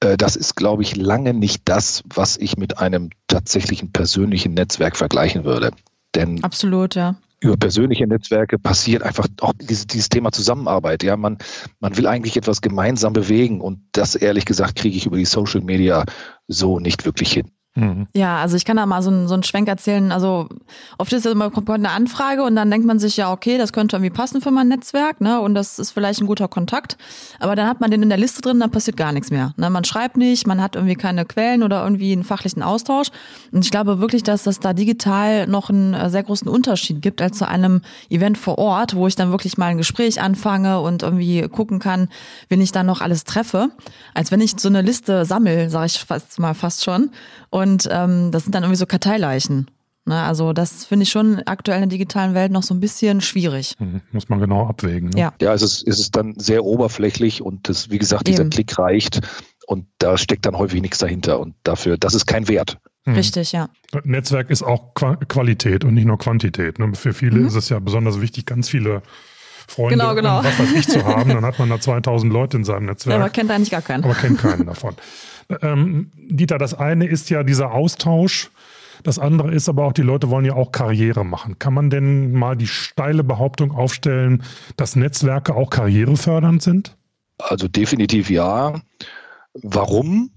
Äh, 0.00 0.16
das 0.16 0.36
ist, 0.36 0.56
glaube 0.56 0.82
ich, 0.82 0.96
lange 0.96 1.34
nicht 1.34 1.62
das, 1.66 2.02
was 2.12 2.36
ich 2.36 2.56
mit 2.56 2.78
einem 2.78 3.10
tatsächlichen 3.28 3.92
persönlichen 3.92 4.54
Netzwerk 4.54 4.96
vergleichen 4.96 5.44
würde. 5.44 5.70
Denn 6.14 6.42
Absolut, 6.42 6.94
ja. 6.94 7.16
Über 7.42 7.56
persönliche 7.56 8.06
Netzwerke 8.06 8.58
passiert 8.58 9.02
einfach 9.02 9.26
auch 9.40 9.54
dieses, 9.58 9.86
dieses 9.86 10.10
Thema 10.10 10.30
Zusammenarbeit. 10.30 11.02
Ja, 11.02 11.16
man, 11.16 11.38
man 11.78 11.96
will 11.96 12.06
eigentlich 12.06 12.36
etwas 12.36 12.60
gemeinsam 12.60 13.14
bewegen 13.14 13.62
und 13.62 13.80
das 13.92 14.14
ehrlich 14.14 14.44
gesagt 14.44 14.76
kriege 14.76 14.96
ich 14.96 15.06
über 15.06 15.16
die 15.16 15.24
Social 15.24 15.62
Media 15.62 16.04
so 16.48 16.80
nicht 16.80 17.06
wirklich 17.06 17.32
hin. 17.32 17.50
Mhm. 17.76 18.08
Ja, 18.16 18.38
also 18.38 18.56
ich 18.56 18.64
kann 18.64 18.76
da 18.76 18.84
mal 18.84 19.00
so, 19.00 19.10
einen, 19.10 19.28
so 19.28 19.34
einen 19.34 19.44
Schwenk 19.44 19.68
erzählen. 19.68 20.10
Also 20.10 20.48
oft 20.98 21.12
ist 21.12 21.24
es 21.24 21.32
immer 21.32 21.50
kommt 21.50 21.70
eine 21.70 21.90
Anfrage 21.90 22.42
und 22.42 22.56
dann 22.56 22.68
denkt 22.68 22.84
man 22.84 22.98
sich 22.98 23.16
ja, 23.16 23.30
okay, 23.30 23.58
das 23.58 23.72
könnte 23.72 23.96
irgendwie 23.96 24.10
passen 24.10 24.40
für 24.40 24.50
mein 24.50 24.66
Netzwerk, 24.66 25.20
ne? 25.20 25.40
Und 25.40 25.54
das 25.54 25.78
ist 25.78 25.92
vielleicht 25.92 26.20
ein 26.20 26.26
guter 26.26 26.48
Kontakt. 26.48 26.96
Aber 27.38 27.54
dann 27.54 27.68
hat 27.68 27.80
man 27.80 27.92
den 27.92 28.02
in 28.02 28.08
der 28.08 28.18
Liste 28.18 28.42
drin, 28.42 28.58
dann 28.58 28.72
passiert 28.72 28.96
gar 28.96 29.12
nichts 29.12 29.30
mehr. 29.30 29.54
Ne? 29.56 29.70
Man 29.70 29.84
schreibt 29.84 30.16
nicht, 30.16 30.48
man 30.48 30.60
hat 30.60 30.74
irgendwie 30.74 30.96
keine 30.96 31.24
Quellen 31.24 31.62
oder 31.62 31.84
irgendwie 31.84 32.12
einen 32.12 32.24
fachlichen 32.24 32.62
Austausch. 32.62 33.08
Und 33.52 33.64
ich 33.64 33.70
glaube 33.70 34.00
wirklich, 34.00 34.24
dass 34.24 34.42
das 34.42 34.58
da 34.58 34.72
digital 34.72 35.46
noch 35.46 35.70
einen 35.70 35.94
äh, 35.94 36.10
sehr 36.10 36.24
großen 36.24 36.48
Unterschied 36.48 37.00
gibt 37.00 37.22
als 37.22 37.38
zu 37.38 37.46
einem 37.46 37.82
Event 38.08 38.36
vor 38.36 38.58
Ort, 38.58 38.96
wo 38.96 39.06
ich 39.06 39.14
dann 39.14 39.30
wirklich 39.30 39.58
mal 39.58 39.66
ein 39.66 39.78
Gespräch 39.78 40.20
anfange 40.20 40.80
und 40.80 41.04
irgendwie 41.04 41.42
gucken 41.42 41.78
kann, 41.78 42.08
wen 42.48 42.60
ich 42.60 42.72
dann 42.72 42.86
noch 42.86 43.00
alles 43.00 43.22
treffe, 43.22 43.68
als 44.12 44.32
wenn 44.32 44.40
ich 44.40 44.54
so 44.58 44.68
eine 44.68 44.82
Liste 44.82 45.24
sammel, 45.24 45.70
sage 45.70 45.86
ich 45.86 46.00
fast 46.00 46.38
mal 46.40 46.54
fast 46.54 46.82
schon. 46.82 47.10
Und 47.50 47.88
ähm, 47.90 48.30
das 48.30 48.44
sind 48.44 48.54
dann 48.54 48.62
irgendwie 48.62 48.78
so 48.78 48.86
Karteileichen. 48.86 49.70
Ne? 50.06 50.20
Also 50.20 50.52
das 50.52 50.84
finde 50.84 51.04
ich 51.04 51.10
schon 51.10 51.42
aktuell 51.46 51.82
in 51.82 51.88
der 51.88 51.98
digitalen 51.98 52.34
Welt 52.34 52.52
noch 52.52 52.62
so 52.62 52.74
ein 52.74 52.80
bisschen 52.80 53.20
schwierig. 53.20 53.76
Mhm. 53.78 54.00
Muss 54.12 54.28
man 54.28 54.40
genau 54.40 54.66
abwägen. 54.66 55.10
Ne? 55.10 55.20
Ja, 55.20 55.32
ja 55.40 55.52
es, 55.52 55.62
ist, 55.62 55.86
es 55.86 56.00
ist 56.00 56.16
dann 56.16 56.34
sehr 56.38 56.64
oberflächlich 56.64 57.42
und 57.42 57.68
das, 57.68 57.90
wie 57.90 57.98
gesagt, 57.98 58.26
dieser 58.26 58.42
Eben. 58.42 58.50
Klick 58.50 58.78
reicht 58.78 59.20
und 59.66 59.86
da 59.98 60.16
steckt 60.16 60.46
dann 60.46 60.56
häufig 60.56 60.80
nichts 60.80 60.98
dahinter 60.98 61.38
und 61.40 61.54
dafür, 61.64 61.96
das 61.98 62.14
ist 62.14 62.26
kein 62.26 62.48
Wert. 62.48 62.78
Mhm. 63.04 63.14
Richtig, 63.14 63.52
ja. 63.52 63.68
Netzwerk 64.04 64.50
ist 64.50 64.62
auch 64.62 64.94
Qualität 64.94 65.84
und 65.84 65.94
nicht 65.94 66.06
nur 66.06 66.18
Quantität. 66.18 66.78
Ne? 66.78 66.92
Für 66.94 67.12
viele 67.12 67.40
mhm. 67.40 67.46
ist 67.46 67.54
es 67.54 67.68
ja 67.68 67.78
besonders 67.78 68.20
wichtig, 68.20 68.46
ganz 68.46 68.68
viele 68.68 69.02
Freunde 69.68 69.98
genau, 69.98 70.14
genau. 70.14 70.44
was 70.44 70.58
weiß 70.58 70.72
ich 70.72 70.88
zu 70.88 71.04
haben. 71.04 71.30
Dann 71.30 71.44
hat 71.44 71.58
man 71.58 71.68
da 71.68 71.80
2000 71.80 72.32
Leute 72.32 72.56
in 72.56 72.64
seinem 72.64 72.86
Netzwerk. 72.86 73.18
Ja, 73.18 73.20
aber 73.20 73.30
kennt 73.30 73.50
eigentlich 73.50 73.70
gar 73.70 73.82
keinen. 73.82 74.04
Aber 74.04 74.14
kennt 74.14 74.38
keinen 74.38 74.66
davon. 74.66 74.96
Ähm, 75.62 76.12
Dieter, 76.16 76.58
das 76.58 76.74
eine 76.74 77.06
ist 77.06 77.30
ja 77.30 77.42
dieser 77.42 77.72
Austausch. 77.72 78.50
Das 79.02 79.18
andere 79.18 79.52
ist 79.52 79.68
aber 79.68 79.86
auch, 79.86 79.92
die 79.92 80.02
Leute 80.02 80.30
wollen 80.30 80.44
ja 80.44 80.54
auch 80.54 80.72
Karriere 80.72 81.24
machen. 81.24 81.58
Kann 81.58 81.74
man 81.74 81.90
denn 81.90 82.32
mal 82.32 82.56
die 82.56 82.66
steile 82.66 83.24
Behauptung 83.24 83.72
aufstellen, 83.72 84.42
dass 84.76 84.96
Netzwerke 84.96 85.54
auch 85.54 85.70
karrierefördernd 85.70 86.62
sind? 86.62 86.96
Also 87.38 87.68
definitiv 87.68 88.30
ja. 88.30 88.80
Warum? 89.54 90.30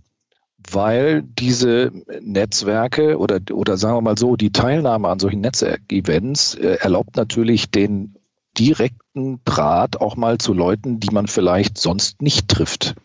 Weil 0.72 1.24
diese 1.24 1.92
Netzwerke 2.22 3.18
oder, 3.20 3.42
oder 3.52 3.76
sagen 3.76 3.98
wir 3.98 4.02
mal 4.02 4.18
so, 4.18 4.38
die 4.38 4.54
Teilnahme 4.54 5.10
an 5.10 5.20
solchen 5.20 5.42
Netzwerkevents 5.42 6.56
äh, 6.56 6.78
erlaubt 6.80 7.18
natürlich 7.18 7.70
den 7.70 8.16
direkten 8.58 9.42
Draht 9.44 10.00
auch 10.00 10.16
mal 10.16 10.38
zu 10.38 10.54
Leuten, 10.54 11.00
die 11.00 11.10
man 11.12 11.28
vielleicht 11.28 11.78
sonst 11.78 12.22
nicht 12.22 12.48
trifft. 12.48 12.96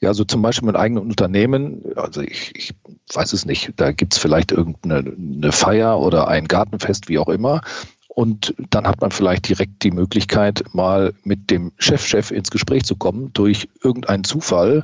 Ja, 0.00 0.12
so 0.12 0.24
zum 0.24 0.42
Beispiel 0.42 0.66
mit 0.66 0.76
eigenen 0.76 1.04
Unternehmen, 1.04 1.82
also 1.96 2.20
ich, 2.20 2.54
ich 2.54 2.74
weiß 3.14 3.32
es 3.32 3.46
nicht, 3.46 3.72
da 3.76 3.92
gibt 3.92 4.14
es 4.14 4.18
vielleicht 4.18 4.52
irgendeine 4.52 5.52
Feier 5.52 5.98
oder 6.00 6.28
ein 6.28 6.48
Gartenfest, 6.48 7.08
wie 7.08 7.18
auch 7.18 7.28
immer. 7.28 7.62
Und 8.08 8.54
dann 8.70 8.86
hat 8.86 9.00
man 9.00 9.10
vielleicht 9.10 9.48
direkt 9.48 9.82
die 9.82 9.90
Möglichkeit, 9.90 10.64
mal 10.72 11.12
mit 11.22 11.50
dem 11.50 11.72
Chefchef 11.78 12.30
-Chef 12.30 12.34
ins 12.34 12.50
Gespräch 12.50 12.84
zu 12.84 12.96
kommen 12.96 13.32
durch 13.34 13.68
irgendeinen 13.82 14.24
Zufall. 14.24 14.82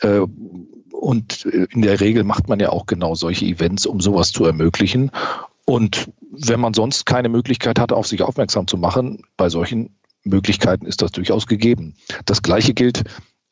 Äh, 0.00 0.20
und 0.90 1.44
in 1.44 1.82
der 1.82 2.00
Regel 2.00 2.24
macht 2.24 2.48
man 2.48 2.60
ja 2.60 2.70
auch 2.70 2.86
genau 2.86 3.14
solche 3.14 3.46
Events, 3.46 3.86
um 3.86 4.00
sowas 4.00 4.32
zu 4.32 4.44
ermöglichen. 4.44 5.10
Und 5.64 6.10
wenn 6.30 6.60
man 6.60 6.74
sonst 6.74 7.06
keine 7.06 7.28
Möglichkeit 7.28 7.78
hat, 7.78 7.92
auf 7.92 8.06
sich 8.06 8.22
aufmerksam 8.22 8.66
zu 8.66 8.76
machen, 8.76 9.22
bei 9.36 9.48
solchen 9.48 9.96
Möglichkeiten 10.24 10.86
ist 10.86 11.02
das 11.02 11.12
durchaus 11.12 11.46
gegeben. 11.46 11.94
Das 12.24 12.42
Gleiche 12.42 12.74
gilt 12.74 13.04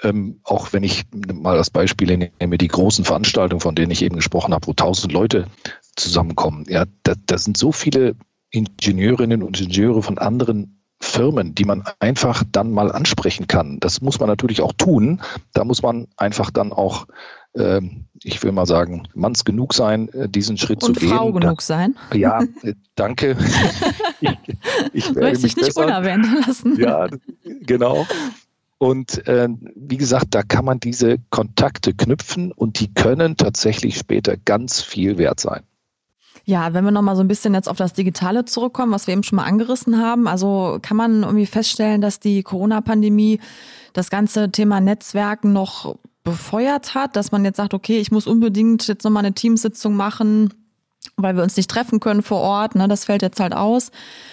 ähm, 0.04 0.40
auch 0.44 0.73
wenn 0.73 0.82
ich 0.82 1.04
mal 1.12 1.56
das 1.56 1.70
Beispiel 1.70 2.30
nehme, 2.38 2.58
die 2.58 2.68
großen 2.68 3.04
Veranstaltungen, 3.04 3.61
von 3.61 3.75
denen 3.75 3.90
ich 3.90 4.02
eben 4.02 4.16
gesprochen 4.16 4.54
habe, 4.54 4.66
wo 4.66 4.73
tausend 4.73 5.12
Leute 5.12 5.46
zusammenkommen. 5.96 6.64
Ja, 6.68 6.84
da, 7.02 7.14
da 7.26 7.38
sind 7.38 7.56
so 7.56 7.73
viele 7.73 8.14
Ingenieurinnen 8.50 9.42
und 9.42 9.61
Ingenieure 9.61 10.02
von 10.02 10.18
anderen 10.18 10.80
Firmen, 11.00 11.54
die 11.54 11.64
man 11.64 11.84
einfach 11.99 12.44
dann 12.50 12.70
mal 12.70 12.90
ansprechen 12.90 13.46
kann. 13.46 13.78
Das 13.80 14.00
muss 14.00 14.20
man 14.20 14.28
natürlich 14.28 14.62
auch 14.62 14.73
tun. 14.73 15.20
Da 15.52 15.64
muss 15.64 15.82
man 15.82 16.06
einfach 16.16 16.50
dann 16.50 16.73
auch, 16.73 17.06
äh, 17.54 17.80
ich 18.23 18.42
will 18.42 18.52
mal 18.52 18.66
sagen, 18.66 19.08
manns 19.14 19.44
genug 19.44 19.75
sein, 19.75 20.08
äh, 20.11 20.28
diesen 20.28 20.56
Schritt 20.56 20.82
und 20.82 20.94
zu 20.94 21.00
gehen. 21.00 21.11
Und 21.11 21.16
Frau 21.16 21.32
genug 21.32 21.58
da, 21.58 21.64
sein. 21.64 21.96
Ja, 22.14 22.42
äh, 22.62 22.75
danke. 22.94 23.37
ich, 24.20 24.30
ich 24.92 25.14
werde 25.14 25.32
mich 25.32 25.42
nicht 25.42 25.56
besser. 25.56 25.84
unerwähnt 25.84 26.26
lassen. 26.46 26.78
Ja, 26.80 27.08
genau. 27.42 28.06
Und 28.78 29.26
äh, 29.28 29.49
wie 29.76 29.97
gesagt, 29.97 30.35
da 30.35 30.43
kann 30.43 30.64
man 30.64 30.81
diese 30.81 31.19
Kontakte 31.31 31.95
knüpfen 31.95 32.52
und 32.52 32.81
die 32.81 32.93
können 32.93 33.37
tatsächlich 33.37 33.97
später 33.97 34.37
ganz 34.37 34.83
viel 34.83 35.16
wert 35.16 35.40
sein. 35.40 35.62
Ja, 36.47 36.75
wenn 36.75 36.85
wir 36.85 36.90
nochmal 36.90 37.16
so 37.16 37.23
ein 37.23 37.28
bisschen 37.28 37.54
jetzt 37.54 37.69
auf 37.69 37.78
das 37.78 37.95
Digitale 37.95 38.45
zurückkommen, 38.45 38.93
was 38.93 39.07
wir 39.07 39.12
eben 39.12 39.23
schon 39.23 39.37
mal 39.37 39.45
angerissen 39.45 39.99
haben, 39.99 40.28
also 40.28 40.78
kann 40.83 40.97
man 40.97 41.23
irgendwie 41.23 41.47
feststellen, 41.47 42.02
dass 42.02 42.21
die 42.21 42.43
Corona-Pandemie 42.43 43.40
das 43.95 44.11
ganze 44.11 44.50
Thema 44.50 44.81
Netzwerken 44.81 45.54
noch 45.54 45.97
befeuert 46.23 46.95
hat, 46.95 47.16
dass 47.16 47.33
man 47.33 47.45
jetzt 47.45 47.57
sagt, 47.57 47.73
okay, 47.73 47.99
ich 47.99 48.11
muss 48.11 48.26
unbedingt 48.26 48.87
jetzt 48.88 49.04
nochmal 49.04 49.25
eine 49.25 49.35
Teamsitzung 49.35 49.95
machen, 49.95 50.52
weil 51.16 51.37
wir 51.37 51.42
uns 51.42 51.56
nicht 51.56 51.70
treffen 51.70 52.00
können 52.00 52.23
vor 52.23 52.40
Ort, 52.40 52.75
ne, 52.75 52.88
das 52.88 53.04
fällt 53.04 53.23
jetzt 53.23 53.40
halt 53.40 53.54
aus. 53.54 53.90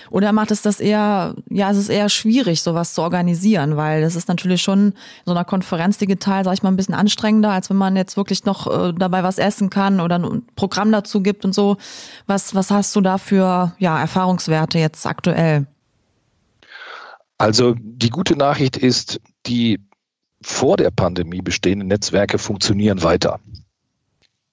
Oder 0.09 0.33
macht 0.33 0.51
es 0.51 0.61
das 0.61 0.79
eher, 0.79 1.35
ja, 1.49 1.71
es 1.71 1.77
ist 1.77 1.89
eher 1.89 2.09
schwierig, 2.09 2.61
sowas 2.61 2.93
zu 2.93 3.01
organisieren, 3.01 3.77
weil 3.77 4.01
das 4.01 4.15
ist 4.15 4.27
natürlich 4.27 4.61
schon 4.61 4.87
in 4.87 4.93
so 5.25 5.31
einer 5.31 5.45
Konferenz 5.45 5.97
digital, 5.97 6.43
sag 6.43 6.53
ich 6.53 6.63
mal, 6.63 6.69
ein 6.69 6.75
bisschen 6.75 6.95
anstrengender, 6.95 7.51
als 7.51 7.69
wenn 7.69 7.77
man 7.77 7.95
jetzt 7.95 8.17
wirklich 8.17 8.43
noch 8.43 8.67
äh, 8.67 8.93
dabei 8.93 9.23
was 9.23 9.37
essen 9.37 9.69
kann 9.69 9.99
oder 9.99 10.19
ein 10.19 10.43
Programm 10.55 10.91
dazu 10.91 11.21
gibt 11.21 11.45
und 11.45 11.53
so. 11.53 11.77
Was, 12.27 12.55
was 12.55 12.71
hast 12.71 12.95
du 12.95 13.01
da 13.01 13.17
für 13.17 13.73
ja, 13.77 13.99
Erfahrungswerte 13.99 14.79
jetzt 14.79 15.05
aktuell? 15.05 15.67
Also 17.37 17.75
die 17.79 18.09
gute 18.09 18.35
Nachricht 18.35 18.77
ist, 18.77 19.21
die 19.45 19.79
vor 20.41 20.77
der 20.77 20.91
Pandemie 20.91 21.41
bestehenden 21.41 21.87
Netzwerke 21.87 22.37
funktionieren 22.37 23.03
weiter. 23.03 23.39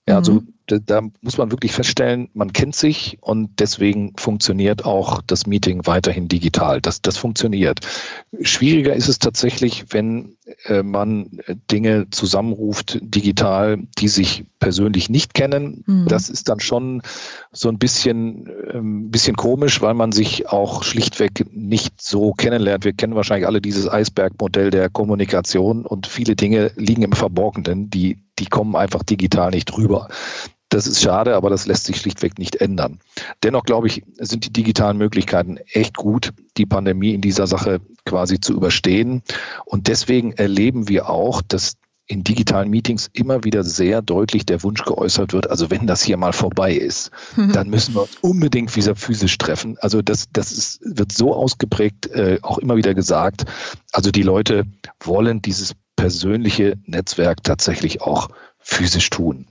Ja, 0.06 0.16
also 0.16 0.34
mhm 0.34 0.57
da, 0.68 1.02
muss 1.20 1.38
man 1.38 1.50
wirklich 1.50 1.72
feststellen, 1.72 2.28
man 2.34 2.52
kennt 2.52 2.76
sich 2.76 3.18
und 3.20 3.60
deswegen 3.60 4.12
funktioniert 4.16 4.84
auch 4.84 5.22
das 5.26 5.46
Meeting 5.46 5.86
weiterhin 5.86 6.28
digital. 6.28 6.80
Das, 6.80 7.02
das 7.02 7.16
funktioniert. 7.16 7.80
Schwieriger 8.42 8.94
ist 8.94 9.08
es 9.08 9.18
tatsächlich, 9.18 9.86
wenn 9.90 10.36
äh, 10.64 10.82
man 10.82 11.40
Dinge 11.70 12.10
zusammenruft 12.10 12.98
digital, 13.00 13.78
die 13.98 14.08
sich 14.08 14.44
persönlich 14.58 15.08
nicht 15.08 15.34
kennen. 15.34 15.84
Mhm. 15.86 16.06
Das 16.08 16.28
ist 16.28 16.48
dann 16.48 16.60
schon 16.60 17.02
so 17.52 17.68
ein 17.68 17.78
bisschen, 17.78 18.50
ähm, 18.72 19.10
bisschen 19.10 19.36
komisch, 19.36 19.80
weil 19.80 19.94
man 19.94 20.12
sich 20.12 20.48
auch 20.48 20.82
schlichtweg 20.82 21.46
nicht 21.52 22.00
so 22.00 22.32
kennenlernt. 22.32 22.84
Wir 22.84 22.92
kennen 22.92 23.14
wahrscheinlich 23.14 23.46
alle 23.46 23.60
dieses 23.60 23.88
Eisbergmodell 23.88 24.70
der 24.70 24.90
Kommunikation 24.90 25.86
und 25.86 26.06
viele 26.06 26.36
Dinge 26.36 26.72
liegen 26.76 27.02
im 27.02 27.12
Verborgenen, 27.12 27.90
die, 27.90 28.18
die 28.38 28.46
kommen 28.46 28.76
einfach 28.76 29.02
digital 29.02 29.50
nicht 29.50 29.76
rüber. 29.76 30.08
Das 30.68 30.86
ist 30.86 31.00
schade, 31.00 31.34
aber 31.34 31.48
das 31.48 31.66
lässt 31.66 31.84
sich 31.84 31.96
schlichtweg 31.96 32.38
nicht 32.38 32.56
ändern. 32.56 33.00
Dennoch 33.42 33.64
glaube 33.64 33.86
ich, 33.86 34.02
sind 34.18 34.44
die 34.44 34.52
digitalen 34.52 34.98
Möglichkeiten 34.98 35.58
echt 35.72 35.96
gut, 35.96 36.32
die 36.56 36.66
Pandemie 36.66 37.14
in 37.14 37.22
dieser 37.22 37.46
Sache 37.46 37.80
quasi 38.04 38.38
zu 38.40 38.54
überstehen. 38.54 39.22
Und 39.64 39.88
deswegen 39.88 40.32
erleben 40.32 40.88
wir 40.88 41.08
auch, 41.08 41.40
dass 41.40 41.76
in 42.08 42.24
digitalen 42.24 42.70
Meetings 42.70 43.10
immer 43.12 43.44
wieder 43.44 43.62
sehr 43.62 44.00
deutlich 44.00 44.46
der 44.46 44.62
Wunsch 44.62 44.82
geäußert 44.82 45.34
wird, 45.34 45.50
also 45.50 45.70
wenn 45.70 45.86
das 45.86 46.02
hier 46.02 46.16
mal 46.16 46.32
vorbei 46.32 46.72
ist, 46.72 47.10
mhm. 47.36 47.52
dann 47.52 47.68
müssen 47.68 47.94
wir 47.94 48.02
uns 48.02 48.16
unbedingt 48.22 48.74
wieder 48.74 48.96
physisch 48.96 49.36
treffen. 49.36 49.76
Also 49.80 50.00
das, 50.00 50.24
das 50.32 50.50
ist, 50.50 50.80
wird 50.82 51.12
so 51.12 51.34
ausgeprägt, 51.34 52.06
äh, 52.06 52.38
auch 52.40 52.58
immer 52.58 52.76
wieder 52.76 52.94
gesagt. 52.94 53.44
Also 53.92 54.10
die 54.10 54.22
Leute 54.22 54.64
wollen 55.00 55.42
dieses 55.42 55.74
persönliche 55.96 56.78
Netzwerk 56.86 57.44
tatsächlich 57.44 58.00
auch 58.00 58.30
physisch 58.58 59.10
tun. 59.10 59.46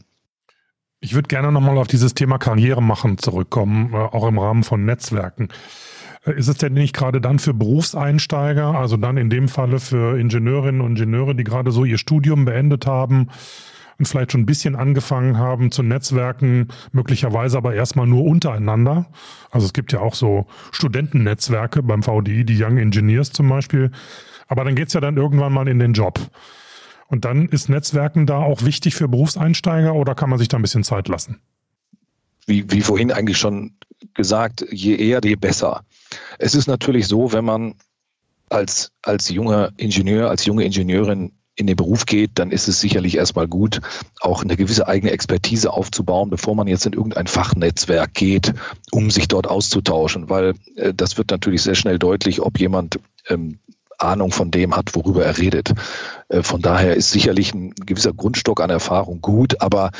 Ich 0.99 1.13
würde 1.13 1.27
gerne 1.27 1.51
nochmal 1.51 1.77
auf 1.77 1.87
dieses 1.87 2.15
Thema 2.15 2.39
Karriere 2.39 2.81
machen 2.81 3.19
zurückkommen, 3.19 3.93
äh, 3.93 3.97
auch 3.97 4.27
im 4.27 4.39
Rahmen 4.39 4.63
von 4.63 4.83
Netzwerken. 4.83 5.49
Äh, 6.25 6.33
ist 6.33 6.47
es 6.47 6.57
denn 6.57 6.73
nicht 6.73 6.95
gerade 6.95 7.21
dann 7.21 7.37
für 7.37 7.53
Berufseinsteiger, 7.53 8.75
also 8.75 8.97
dann 8.97 9.17
in 9.17 9.29
dem 9.29 9.47
Falle 9.47 9.79
für 9.79 10.19
Ingenieurinnen 10.19 10.81
und 10.81 10.97
Ingenieure, 10.97 11.35
die 11.35 11.43
gerade 11.43 11.71
so 11.71 11.85
ihr 11.85 11.99
Studium 11.99 12.45
beendet 12.45 12.87
haben 12.87 13.29
und 13.99 14.07
vielleicht 14.07 14.31
schon 14.31 14.41
ein 14.41 14.47
bisschen 14.47 14.75
angefangen 14.75 15.37
haben 15.37 15.71
zu 15.71 15.83
Netzwerken, 15.83 16.69
möglicherweise 16.93 17.57
aber 17.57 17.75
erstmal 17.75 18.07
nur 18.07 18.23
untereinander? 18.23 19.05
Also 19.51 19.67
es 19.67 19.73
gibt 19.73 19.93
ja 19.93 19.99
auch 19.99 20.15
so 20.15 20.47
Studentennetzwerke 20.71 21.83
beim 21.83 22.01
VDI, 22.01 22.43
die 22.43 22.63
Young 22.63 22.79
Engineers 22.79 23.31
zum 23.31 23.49
Beispiel. 23.49 23.91
Aber 24.47 24.63
dann 24.63 24.73
geht's 24.73 24.93
ja 24.93 25.01
dann 25.01 25.17
irgendwann 25.17 25.53
mal 25.53 25.67
in 25.67 25.77
den 25.77 25.93
Job. 25.93 26.19
Und 27.07 27.25
dann 27.25 27.47
ist 27.47 27.69
Netzwerken 27.69 28.25
da 28.25 28.39
auch 28.39 28.63
wichtig 28.63 28.95
für 28.95 29.07
Berufseinsteiger 29.07 29.93
oder 29.95 30.13
kann 30.13 30.29
man 30.29 30.39
sich 30.39 30.47
da 30.47 30.57
ein 30.57 30.61
bisschen 30.61 30.83
Zeit 30.83 31.07
lassen? 31.07 31.39
Wie, 32.45 32.69
wie 32.71 32.81
vorhin 32.81 33.11
eigentlich 33.11 33.37
schon 33.37 33.73
gesagt, 34.13 34.65
je 34.71 34.95
eher, 34.95 35.19
je 35.23 35.35
besser. 35.35 35.83
Es 36.37 36.55
ist 36.55 36.67
natürlich 36.67 37.07
so, 37.07 37.33
wenn 37.33 37.45
man 37.45 37.75
als, 38.49 38.91
als 39.01 39.29
junger 39.29 39.71
Ingenieur, 39.77 40.29
als 40.29 40.45
junge 40.45 40.63
Ingenieurin 40.63 41.33
in 41.55 41.65
den 41.65 41.75
Beruf 41.75 42.05
geht, 42.05 42.31
dann 42.35 42.51
ist 42.51 42.67
es 42.67 42.79
sicherlich 42.79 43.17
erstmal 43.17 43.47
gut, 43.47 43.81
auch 44.21 44.43
eine 44.43 44.55
gewisse 44.55 44.87
eigene 44.87 45.11
Expertise 45.11 45.73
aufzubauen, 45.73 46.29
bevor 46.29 46.55
man 46.55 46.67
jetzt 46.67 46.85
in 46.85 46.93
irgendein 46.93 47.25
Fachnetzwerk 47.25 48.13
geht, 48.13 48.53
um 48.91 49.09
sich 49.09 49.27
dort 49.27 49.47
auszutauschen, 49.47 50.29
weil 50.29 50.53
äh, 50.75 50.93
das 50.93 51.17
wird 51.17 51.31
natürlich 51.31 51.63
sehr 51.63 51.75
schnell 51.75 51.97
deutlich, 51.97 52.41
ob 52.41 52.59
jemand 52.59 52.99
ähm, 53.27 53.57
Ahnung 53.97 54.31
von 54.31 54.51
dem 54.51 54.75
hat, 54.75 54.95
worüber 54.95 55.25
er 55.25 55.37
redet. 55.37 55.73
Äh, 56.29 56.43
von 56.43 56.61
daher 56.61 56.95
ist 56.95 57.11
sicherlich 57.11 57.53
ein 57.53 57.73
gewisser 57.85 58.13
Grundstock 58.13 58.61
an 58.61 58.69
Erfahrung 58.69 59.21
gut, 59.21 59.61
aber 59.61 59.91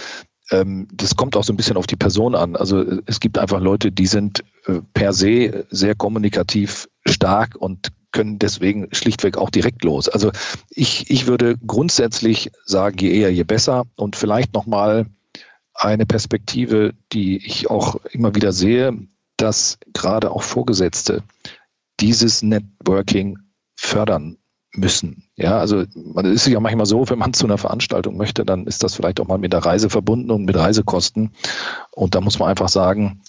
ähm, 0.51 0.87
das 0.93 1.15
kommt 1.15 1.35
auch 1.35 1.43
so 1.43 1.53
ein 1.53 1.57
bisschen 1.57 1.77
auf 1.77 1.87
die 1.87 1.95
Person 1.95 2.35
an. 2.35 2.55
Also 2.55 2.81
äh, 2.81 3.01
es 3.05 3.19
gibt 3.19 3.37
einfach 3.37 3.59
Leute, 3.59 3.91
die 3.91 4.07
sind 4.07 4.43
äh, 4.65 4.81
per 4.93 5.13
se 5.13 5.65
sehr 5.69 5.95
kommunikativ 5.95 6.87
stark 7.05 7.55
und 7.55 7.89
können 8.11 8.39
deswegen 8.39 8.87
schlichtweg 8.93 9.37
auch 9.37 9.49
direkt 9.49 9.83
los. 9.83 10.09
Also 10.09 10.31
ich, 10.69 11.09
ich 11.09 11.27
würde 11.27 11.55
grundsätzlich 11.65 12.51
sagen, 12.65 12.97
je 12.99 13.11
eher, 13.11 13.31
je 13.31 13.43
besser 13.43 13.85
und 13.95 14.15
vielleicht 14.15 14.53
nochmal 14.53 15.05
eine 15.73 16.05
Perspektive, 16.05 16.93
die 17.11 17.45
ich 17.45 17.69
auch 17.69 17.97
immer 18.11 18.33
wieder 18.33 18.53
sehe, 18.53 18.97
dass 19.35 19.77
gerade 19.93 20.31
auch 20.31 20.41
Vorgesetzte 20.41 21.21
dieses 21.99 22.41
Networking 22.41 23.37
fördern 23.77 24.37
müssen. 24.73 25.29
Ja, 25.35 25.57
also 25.57 25.85
man 25.95 26.25
ist 26.25 26.45
ja 26.45 26.59
manchmal 26.59 26.85
so, 26.85 27.09
wenn 27.09 27.19
man 27.19 27.33
zu 27.33 27.45
einer 27.45 27.57
Veranstaltung 27.57 28.17
möchte, 28.17 28.43
dann 28.43 28.67
ist 28.67 28.83
das 28.83 28.95
vielleicht 28.95 29.19
auch 29.19 29.27
mal 29.27 29.37
mit 29.37 29.53
der 29.53 29.65
Reise 29.65 29.89
verbunden 29.89 30.29
und 30.29 30.45
mit 30.45 30.55
Reisekosten. 30.55 31.31
Und 31.91 32.15
da 32.15 32.21
muss 32.21 32.37
man 32.37 32.49
einfach 32.49 32.69
sagen, 32.69 33.21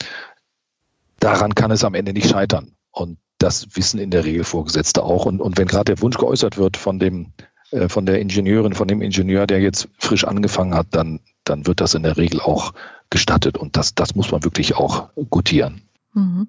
daran 1.21 1.55
kann 1.55 1.71
es 1.71 1.85
am 1.85 1.95
Ende 1.95 2.13
nicht 2.13 2.29
scheitern. 2.29 2.73
Und 2.91 3.19
das 3.39 3.69
wissen 3.77 4.01
in 4.01 4.11
der 4.11 4.25
Regel 4.25 4.45
Vorgesetzte 4.45 5.05
auch. 5.05 5.27
Und, 5.27 5.41
und 5.41 5.59
wenn 5.59 5.69
gerade 5.69 5.95
der 5.95 6.03
Wunsch 6.03 6.19
geäußert 6.19 6.59
wird 6.59 6.77
von 6.77 6.99
dem 6.99 7.33
äh, 7.71 7.89
von 7.89 8.07
der 8.07 8.21
Ingenieurin, 8.21 8.75
von 8.75 8.89
dem 8.89 9.03
Ingenieur, 9.03 9.47
der 9.47 9.61
jetzt 9.61 9.89
frisch 9.99 10.25
angefangen 10.25 10.75
hat, 10.75 10.89
dann, 10.91 11.21
dann 11.45 11.67
wird 11.67 11.81
das 11.81 11.95
in 11.95 12.03
der 12.03 12.17
Regel 12.17 12.41
auch 12.41 12.73
gestattet. 13.11 13.59
Und 13.59 13.77
das, 13.77 13.95
das 13.95 14.15
muss 14.15 14.31
man 14.31 14.45
wirklich 14.45 14.77
auch 14.77 15.09
gutieren. 15.31 15.83
Mhm. 16.15 16.49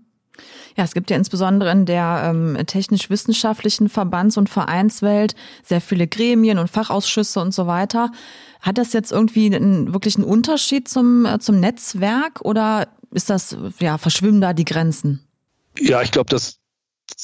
Ja, 0.79 0.86
es 0.86 0.93
gibt 0.93 1.09
ja 1.09 1.17
insbesondere 1.17 1.74
in 1.74 1.86
der 1.86 2.21
ähm, 2.24 2.57
technisch-wissenschaftlichen 2.65 3.89
Verbands- 3.89 4.38
und 4.38 4.50
Vereinswelt 4.50 5.36
sehr 5.62 5.81
viele 5.81 6.07
Gremien 6.07 6.57
und 6.57 6.69
Fachausschüsse 6.69 7.41
und 7.41 7.53
so 7.53 7.67
weiter. 7.67 8.13
Hat 8.62 8.77
das 8.77 8.93
jetzt 8.93 9.12
irgendwie 9.12 9.53
einen, 9.53 9.91
wirklich 9.91 10.15
einen 10.15 10.24
Unterschied 10.24 10.88
zum, 10.88 11.25
äh, 11.25 11.38
zum 11.39 11.59
Netzwerk 11.59 12.39
oder 12.45 12.88
ist 13.12 13.29
das, 13.29 13.57
ja, 13.79 13.98
verschwimmen 13.98 14.39
da 14.39 14.53
die 14.53 14.63
Grenzen? 14.63 15.19
Ja, 15.77 16.01
ich 16.01 16.12
glaube, 16.12 16.29
dass 16.29 16.59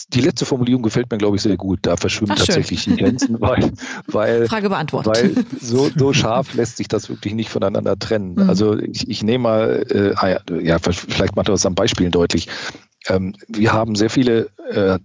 die 0.10 0.20
letzte 0.20 0.46
Formulierung 0.46 0.84
gefällt 0.84 1.10
mir, 1.10 1.18
glaube 1.18 1.38
ich, 1.38 1.42
sehr 1.42 1.56
gut. 1.56 1.80
Da 1.84 1.96
verschwimmen 1.96 2.34
Ach, 2.34 2.38
tatsächlich 2.38 2.84
die 2.84 2.98
Grenzen, 2.98 3.38
weil, 3.40 3.72
weil, 4.08 4.48
Frage 4.48 4.68
beantwortet. 4.68 5.16
weil 5.16 5.46
so, 5.62 5.90
so 5.96 6.12
scharf 6.12 6.54
lässt 6.56 6.76
sich 6.76 6.90
das 6.90 7.08
wirklich 7.08 7.34
nicht 7.34 7.50
voneinander 7.50 7.98
trennen. 7.98 8.34
Mhm. 8.34 8.50
Also 8.50 8.78
ich, 8.78 9.10
ich 9.10 9.24
nehme 9.24 9.44
mal, 9.44 9.86
äh, 9.90 10.14
ah 10.18 10.40
ja, 10.60 10.80
vielleicht 10.80 11.38
macht 11.38 11.48
er 11.48 11.54
das 11.54 11.66
am 11.66 11.76
Beispielen 11.76 12.12
deutlich. 12.12 12.50
Ähm, 13.08 13.36
wir 13.48 13.74
haben 13.74 13.96
sehr 13.96 14.10
viele 14.10 14.50
äh, 14.70 15.00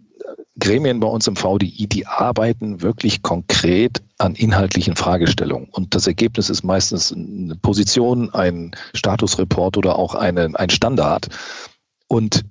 Gremien 0.59 1.01
bei 1.01 1.09
uns 1.09 1.27
im 1.27 1.37
VDI, 1.37 1.87
die 1.87 2.07
arbeiten 2.07 2.83
wirklich 2.83 3.23
konkret 3.23 4.03
an 4.19 4.35
inhaltlichen 4.35 4.95
Fragestellungen. 4.95 5.69
Und 5.71 5.95
das 5.95 6.07
Ergebnis 6.07 6.51
ist 6.51 6.63
meistens 6.63 7.13
eine 7.13 7.57
Position, 7.57 8.31
ein 8.31 8.77
Statusreport 8.95 9.77
oder 9.77 9.97
auch 9.97 10.15
eine, 10.15 10.51
ein 10.55 10.71
Standard. 10.71 11.29
Und 12.09 12.45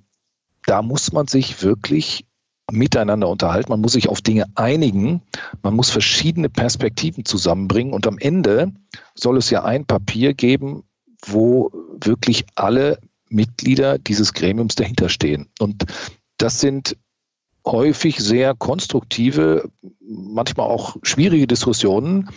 da 0.66 0.82
muss 0.82 1.12
man 1.12 1.26
sich 1.28 1.62
wirklich 1.62 2.26
miteinander 2.70 3.28
unterhalten. 3.28 3.70
Man 3.70 3.80
muss 3.80 3.92
sich 3.92 4.08
auf 4.08 4.20
Dinge 4.20 4.46
einigen. 4.54 5.22
Man 5.62 5.74
muss 5.74 5.90
verschiedene 5.90 6.48
Perspektiven 6.48 7.24
zusammenbringen. 7.24 7.92
Und 7.92 8.06
am 8.06 8.18
Ende 8.18 8.72
soll 9.14 9.36
es 9.36 9.50
ja 9.50 9.64
ein 9.64 9.86
Papier 9.86 10.34
geben, 10.34 10.84
wo 11.26 11.70
wirklich 12.00 12.44
alle 12.54 12.98
Mitglieder 13.30 13.98
dieses 13.98 14.34
Gremiums 14.34 14.74
dahinter 14.74 15.08
stehen. 15.08 15.48
Und 15.58 15.86
das 16.36 16.60
sind 16.60 16.96
häufig 17.66 18.18
sehr 18.18 18.54
konstruktive, 18.54 19.70
manchmal 20.00 20.66
auch 20.66 20.96
schwierige 21.02 21.46
Diskussionen, 21.46 22.28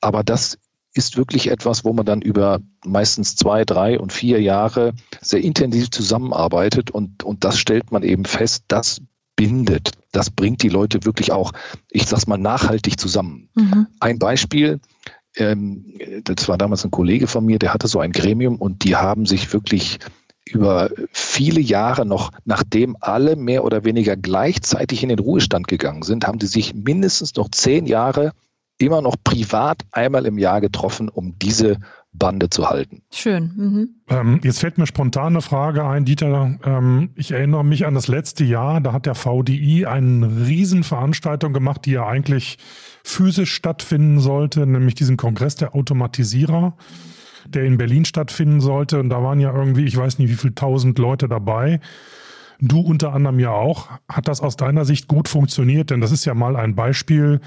aber 0.00 0.22
das 0.22 0.58
ist 0.94 1.16
wirklich 1.16 1.50
etwas, 1.50 1.84
wo 1.84 1.92
man 1.92 2.04
dann 2.04 2.20
über 2.20 2.60
meistens 2.84 3.34
zwei, 3.34 3.64
drei 3.64 3.98
und 3.98 4.12
vier 4.12 4.42
Jahre 4.42 4.92
sehr 5.20 5.40
intensiv 5.42 5.90
zusammenarbeitet 5.90 6.90
und, 6.90 7.22
und 7.22 7.44
das 7.44 7.58
stellt 7.58 7.92
man 7.92 8.02
eben 8.02 8.24
fest, 8.24 8.64
das 8.68 9.00
bindet, 9.36 9.92
das 10.12 10.30
bringt 10.30 10.62
die 10.62 10.68
Leute 10.68 11.04
wirklich 11.04 11.32
auch, 11.32 11.52
ich 11.90 12.06
sag's 12.06 12.26
mal, 12.26 12.36
nachhaltig 12.36 13.00
zusammen. 13.00 13.48
Mhm. 13.54 13.86
Ein 14.00 14.18
Beispiel, 14.18 14.80
ähm, 15.36 15.98
das 16.24 16.48
war 16.48 16.58
damals 16.58 16.84
ein 16.84 16.90
Kollege 16.90 17.26
von 17.26 17.46
mir, 17.46 17.58
der 17.58 17.72
hatte 17.72 17.88
so 17.88 18.00
ein 18.00 18.12
Gremium 18.12 18.56
und 18.56 18.84
die 18.84 18.96
haben 18.96 19.24
sich 19.24 19.50
wirklich 19.52 19.98
über 20.46 20.90
viele 21.12 21.60
Jahre 21.60 22.04
noch, 22.04 22.30
nachdem 22.44 22.96
alle 23.00 23.36
mehr 23.36 23.64
oder 23.64 23.84
weniger 23.84 24.16
gleichzeitig 24.16 25.02
in 25.02 25.08
den 25.08 25.18
Ruhestand 25.18 25.68
gegangen 25.68 26.02
sind, 26.02 26.26
haben 26.26 26.38
die 26.38 26.46
sich 26.46 26.74
mindestens 26.74 27.34
noch 27.36 27.48
zehn 27.50 27.86
Jahre 27.86 28.32
immer 28.78 29.02
noch 29.02 29.16
privat 29.22 29.82
einmal 29.92 30.26
im 30.26 30.38
Jahr 30.38 30.60
getroffen, 30.60 31.08
um 31.08 31.38
diese 31.38 31.78
Bande 32.12 32.50
zu 32.50 32.68
halten. 32.68 33.02
Schön. 33.10 33.52
Mhm. 33.56 33.88
Ähm, 34.08 34.40
jetzt 34.42 34.60
fällt 34.60 34.76
mir 34.76 34.86
spontan 34.86 35.28
eine 35.28 35.40
Frage 35.40 35.84
ein, 35.84 36.04
Dieter. 36.04 36.58
Ähm, 36.62 37.10
ich 37.14 37.30
erinnere 37.32 37.64
mich 37.64 37.86
an 37.86 37.94
das 37.94 38.08
letzte 38.08 38.44
Jahr, 38.44 38.80
da 38.80 38.92
hat 38.92 39.06
der 39.06 39.14
VDI 39.14 39.86
eine 39.86 40.46
Riesenveranstaltung 40.46 41.52
gemacht, 41.52 41.86
die 41.86 41.92
ja 41.92 42.06
eigentlich 42.06 42.58
physisch 43.02 43.54
stattfinden 43.54 44.20
sollte, 44.20 44.66
nämlich 44.66 44.94
diesen 44.94 45.16
Kongress 45.16 45.56
der 45.56 45.74
Automatisierer 45.74 46.76
der 47.46 47.64
in 47.64 47.78
Berlin 47.78 48.04
stattfinden 48.04 48.60
sollte. 48.60 49.00
Und 49.00 49.10
da 49.10 49.22
waren 49.22 49.40
ja 49.40 49.54
irgendwie, 49.54 49.84
ich 49.84 49.96
weiß 49.96 50.18
nicht, 50.18 50.30
wie 50.30 50.36
viele 50.36 50.54
tausend 50.54 50.98
Leute 50.98 51.28
dabei. 51.28 51.80
Du 52.60 52.80
unter 52.80 53.12
anderem 53.12 53.40
ja 53.40 53.50
auch. 53.50 53.88
Hat 54.08 54.28
das 54.28 54.40
aus 54.40 54.56
deiner 54.56 54.84
Sicht 54.84 55.08
gut 55.08 55.28
funktioniert? 55.28 55.90
Denn 55.90 56.00
das 56.00 56.12
ist 56.12 56.24
ja 56.24 56.34
mal 56.34 56.54
ein 56.56 56.76
Beispiel, 56.76 57.40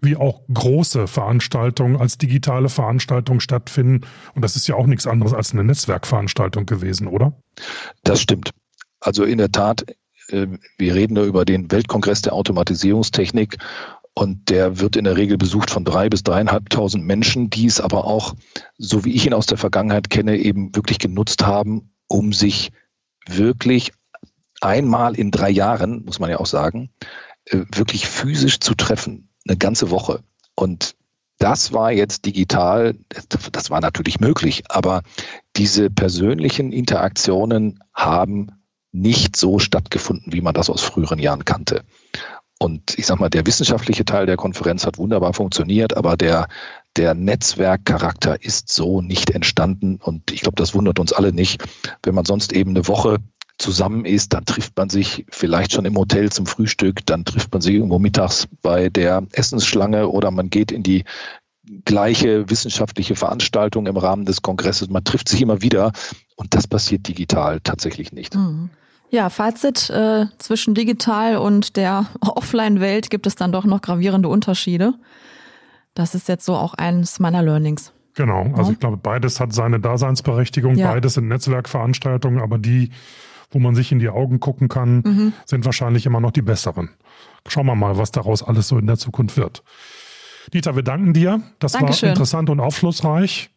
wie 0.00 0.16
auch 0.16 0.42
große 0.52 1.06
Veranstaltungen 1.08 1.96
als 1.96 2.18
digitale 2.18 2.68
Veranstaltungen 2.68 3.40
stattfinden. 3.40 4.06
Und 4.34 4.42
das 4.42 4.56
ist 4.56 4.68
ja 4.68 4.76
auch 4.76 4.86
nichts 4.86 5.06
anderes 5.06 5.32
als 5.32 5.52
eine 5.52 5.64
Netzwerkveranstaltung 5.64 6.66
gewesen, 6.66 7.06
oder? 7.06 7.32
Das 8.04 8.20
stimmt. 8.20 8.50
Also 9.00 9.24
in 9.24 9.38
der 9.38 9.50
Tat, 9.50 9.84
äh, 10.28 10.46
wir 10.78 10.94
reden 10.94 11.14
da 11.14 11.24
über 11.24 11.44
den 11.44 11.70
Weltkongress 11.70 12.22
der 12.22 12.34
Automatisierungstechnik 12.34 13.58
und 14.14 14.50
der 14.50 14.78
wird 14.78 14.96
in 14.96 15.04
der 15.04 15.16
Regel 15.16 15.38
besucht 15.38 15.70
von 15.70 15.84
drei 15.84 16.08
bis 16.08 16.22
dreieinhalbtausend 16.22 17.04
Menschen, 17.04 17.48
die 17.50 17.66
es 17.66 17.80
aber 17.80 18.04
auch, 18.04 18.34
so 18.76 19.04
wie 19.04 19.12
ich 19.12 19.26
ihn 19.26 19.34
aus 19.34 19.46
der 19.46 19.58
Vergangenheit 19.58 20.10
kenne, 20.10 20.36
eben 20.36 20.74
wirklich 20.76 20.98
genutzt 20.98 21.46
haben, 21.46 21.92
um 22.08 22.32
sich 22.32 22.72
wirklich 23.26 23.92
einmal 24.60 25.14
in 25.14 25.30
drei 25.30 25.50
Jahren, 25.50 26.04
muss 26.04 26.18
man 26.18 26.30
ja 26.30 26.38
auch 26.38 26.46
sagen, 26.46 26.90
äh, 27.46 27.64
wirklich 27.74 28.06
physisch 28.06 28.60
zu 28.60 28.74
treffen. 28.74 29.28
Eine 29.46 29.56
ganze 29.56 29.90
Woche. 29.90 30.22
Und 30.54 30.94
das 31.38 31.72
war 31.72 31.90
jetzt 31.90 32.24
digital, 32.26 32.94
das 33.50 33.70
war 33.70 33.80
natürlich 33.80 34.20
möglich, 34.20 34.62
aber 34.68 35.02
diese 35.56 35.90
persönlichen 35.90 36.70
Interaktionen 36.70 37.80
haben 37.92 38.52
nicht 38.92 39.34
so 39.34 39.58
stattgefunden, 39.58 40.32
wie 40.32 40.42
man 40.42 40.54
das 40.54 40.70
aus 40.70 40.82
früheren 40.82 41.18
Jahren 41.18 41.44
kannte. 41.44 41.82
Und 42.62 42.96
ich 42.96 43.06
sag 43.06 43.18
mal, 43.18 43.28
der 43.28 43.44
wissenschaftliche 43.44 44.04
Teil 44.04 44.24
der 44.24 44.36
Konferenz 44.36 44.86
hat 44.86 44.96
wunderbar 44.96 45.32
funktioniert, 45.32 45.96
aber 45.96 46.16
der, 46.16 46.46
der 46.96 47.12
Netzwerkcharakter 47.12 48.40
ist 48.40 48.72
so 48.72 49.00
nicht 49.00 49.30
entstanden. 49.30 49.98
Und 50.00 50.30
ich 50.30 50.42
glaube, 50.42 50.54
das 50.54 50.72
wundert 50.72 51.00
uns 51.00 51.12
alle 51.12 51.32
nicht. 51.32 51.60
Wenn 52.04 52.14
man 52.14 52.24
sonst 52.24 52.52
eben 52.52 52.70
eine 52.70 52.86
Woche 52.86 53.16
zusammen 53.58 54.04
ist, 54.04 54.32
dann 54.32 54.44
trifft 54.44 54.76
man 54.76 54.90
sich 54.90 55.26
vielleicht 55.28 55.72
schon 55.72 55.86
im 55.86 55.96
Hotel 55.96 56.30
zum 56.30 56.46
Frühstück, 56.46 57.04
dann 57.04 57.24
trifft 57.24 57.52
man 57.52 57.62
sich 57.62 57.74
irgendwo 57.74 57.98
mittags 57.98 58.46
bei 58.62 58.90
der 58.90 59.26
Essensschlange 59.32 60.06
oder 60.06 60.30
man 60.30 60.48
geht 60.48 60.70
in 60.70 60.84
die 60.84 61.02
gleiche 61.84 62.48
wissenschaftliche 62.48 63.16
Veranstaltung 63.16 63.88
im 63.88 63.96
Rahmen 63.96 64.24
des 64.24 64.40
Kongresses. 64.40 64.88
Man 64.88 65.02
trifft 65.02 65.28
sich 65.28 65.42
immer 65.42 65.62
wieder 65.62 65.90
und 66.36 66.54
das 66.54 66.68
passiert 66.68 67.08
digital 67.08 67.58
tatsächlich 67.60 68.12
nicht. 68.12 68.36
Mhm. 68.36 68.70
Ja, 69.12 69.28
Fazit, 69.28 69.90
äh, 69.90 70.24
zwischen 70.38 70.74
digital 70.74 71.36
und 71.36 71.76
der 71.76 72.06
Offline-Welt 72.22 73.10
gibt 73.10 73.26
es 73.26 73.36
dann 73.36 73.52
doch 73.52 73.66
noch 73.66 73.82
gravierende 73.82 74.28
Unterschiede. 74.28 74.94
Das 75.92 76.14
ist 76.14 76.28
jetzt 76.28 76.46
so 76.46 76.54
auch 76.54 76.72
eines 76.72 77.20
meiner 77.20 77.42
Learnings. 77.42 77.92
Genau, 78.14 78.44
also 78.56 78.70
ja. 78.70 78.72
ich 78.72 78.80
glaube, 78.80 78.96
beides 78.96 79.38
hat 79.38 79.52
seine 79.52 79.80
Daseinsberechtigung, 79.80 80.76
ja. 80.76 80.92
beides 80.92 81.14
sind 81.14 81.28
Netzwerkveranstaltungen, 81.28 82.40
aber 82.40 82.56
die, 82.56 82.90
wo 83.50 83.58
man 83.58 83.74
sich 83.74 83.92
in 83.92 83.98
die 83.98 84.08
Augen 84.08 84.40
gucken 84.40 84.68
kann, 84.68 85.02
mhm. 85.04 85.32
sind 85.44 85.66
wahrscheinlich 85.66 86.06
immer 86.06 86.20
noch 86.20 86.30
die 86.30 86.42
besseren. 86.42 86.88
Schauen 87.46 87.66
wir 87.66 87.74
mal, 87.74 87.98
was 87.98 88.12
daraus 88.12 88.42
alles 88.42 88.68
so 88.68 88.78
in 88.78 88.86
der 88.86 88.96
Zukunft 88.96 89.36
wird. 89.36 89.62
Dieter, 90.54 90.74
wir 90.74 90.82
danken 90.82 91.12
dir. 91.12 91.42
Das 91.58 91.72
Dankeschön. 91.72 92.08
war 92.08 92.12
interessant 92.14 92.48
und 92.48 92.60
aufschlussreich. 92.60 93.50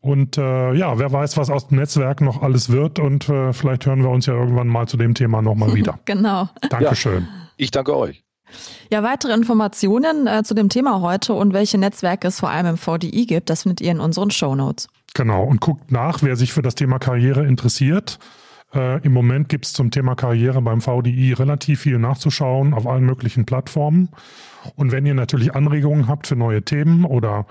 Und 0.00 0.38
äh, 0.38 0.72
ja, 0.72 0.98
wer 0.98 1.12
weiß, 1.12 1.36
was 1.36 1.50
aus 1.50 1.68
dem 1.68 1.78
Netzwerk 1.78 2.22
noch 2.22 2.42
alles 2.42 2.70
wird. 2.70 2.98
Und 2.98 3.28
äh, 3.28 3.52
vielleicht 3.52 3.84
hören 3.86 4.02
wir 4.02 4.10
uns 4.10 4.26
ja 4.26 4.34
irgendwann 4.34 4.68
mal 4.68 4.88
zu 4.88 4.96
dem 4.96 5.14
Thema 5.14 5.42
nochmal 5.42 5.74
wieder. 5.74 5.98
genau. 6.06 6.48
Dankeschön. 6.70 7.24
Ja, 7.24 7.48
ich 7.56 7.70
danke 7.70 7.96
euch. 7.96 8.24
Ja, 8.90 9.02
weitere 9.02 9.32
Informationen 9.32 10.26
äh, 10.26 10.42
zu 10.42 10.54
dem 10.54 10.68
Thema 10.68 11.00
heute 11.00 11.34
und 11.34 11.52
welche 11.52 11.78
Netzwerke 11.78 12.28
es 12.28 12.40
vor 12.40 12.50
allem 12.50 12.66
im 12.66 12.76
VDI 12.76 13.26
gibt, 13.26 13.50
das 13.50 13.62
findet 13.62 13.80
ihr 13.80 13.92
in 13.92 14.00
unseren 14.00 14.30
Show 14.30 14.54
Notes. 14.54 14.88
Genau. 15.14 15.44
Und 15.44 15.60
guckt 15.60 15.92
nach, 15.92 16.22
wer 16.22 16.36
sich 16.36 16.52
für 16.52 16.62
das 16.62 16.74
Thema 16.74 16.98
Karriere 16.98 17.46
interessiert. 17.46 18.18
Äh, 18.74 19.02
Im 19.04 19.12
Moment 19.12 19.48
gibt 19.48 19.66
es 19.66 19.72
zum 19.72 19.90
Thema 19.90 20.14
Karriere 20.14 20.62
beim 20.62 20.80
VDI 20.80 21.32
relativ 21.32 21.80
viel 21.80 21.98
nachzuschauen 21.98 22.74
auf 22.74 22.86
allen 22.86 23.04
möglichen 23.04 23.44
Plattformen. 23.44 24.08
Und 24.76 24.92
wenn 24.92 25.06
ihr 25.06 25.14
natürlich 25.14 25.54
Anregungen 25.54 26.08
habt 26.08 26.26
für 26.26 26.36
neue 26.36 26.62
Themen 26.62 27.04
oder 27.04 27.46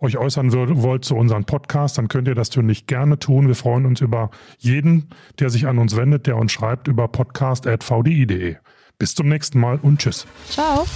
euch 0.00 0.18
äußern 0.18 0.52
wollt 0.52 1.04
zu 1.04 1.16
unserem 1.16 1.44
Podcast, 1.44 1.98
dann 1.98 2.08
könnt 2.08 2.28
ihr 2.28 2.34
das 2.34 2.50
natürlich 2.50 2.86
gerne 2.86 3.18
tun. 3.18 3.48
Wir 3.48 3.54
freuen 3.54 3.86
uns 3.86 4.00
über 4.00 4.30
jeden, 4.58 5.10
der 5.38 5.50
sich 5.50 5.66
an 5.66 5.78
uns 5.78 5.96
wendet, 5.96 6.26
der 6.26 6.36
uns 6.36 6.52
schreibt 6.52 6.88
über 6.88 7.08
podcast.vdi.de. 7.08 8.56
Bis 8.98 9.14
zum 9.14 9.28
nächsten 9.28 9.60
Mal 9.60 9.78
und 9.82 10.00
tschüss. 10.00 10.26
Ciao. 10.48 10.86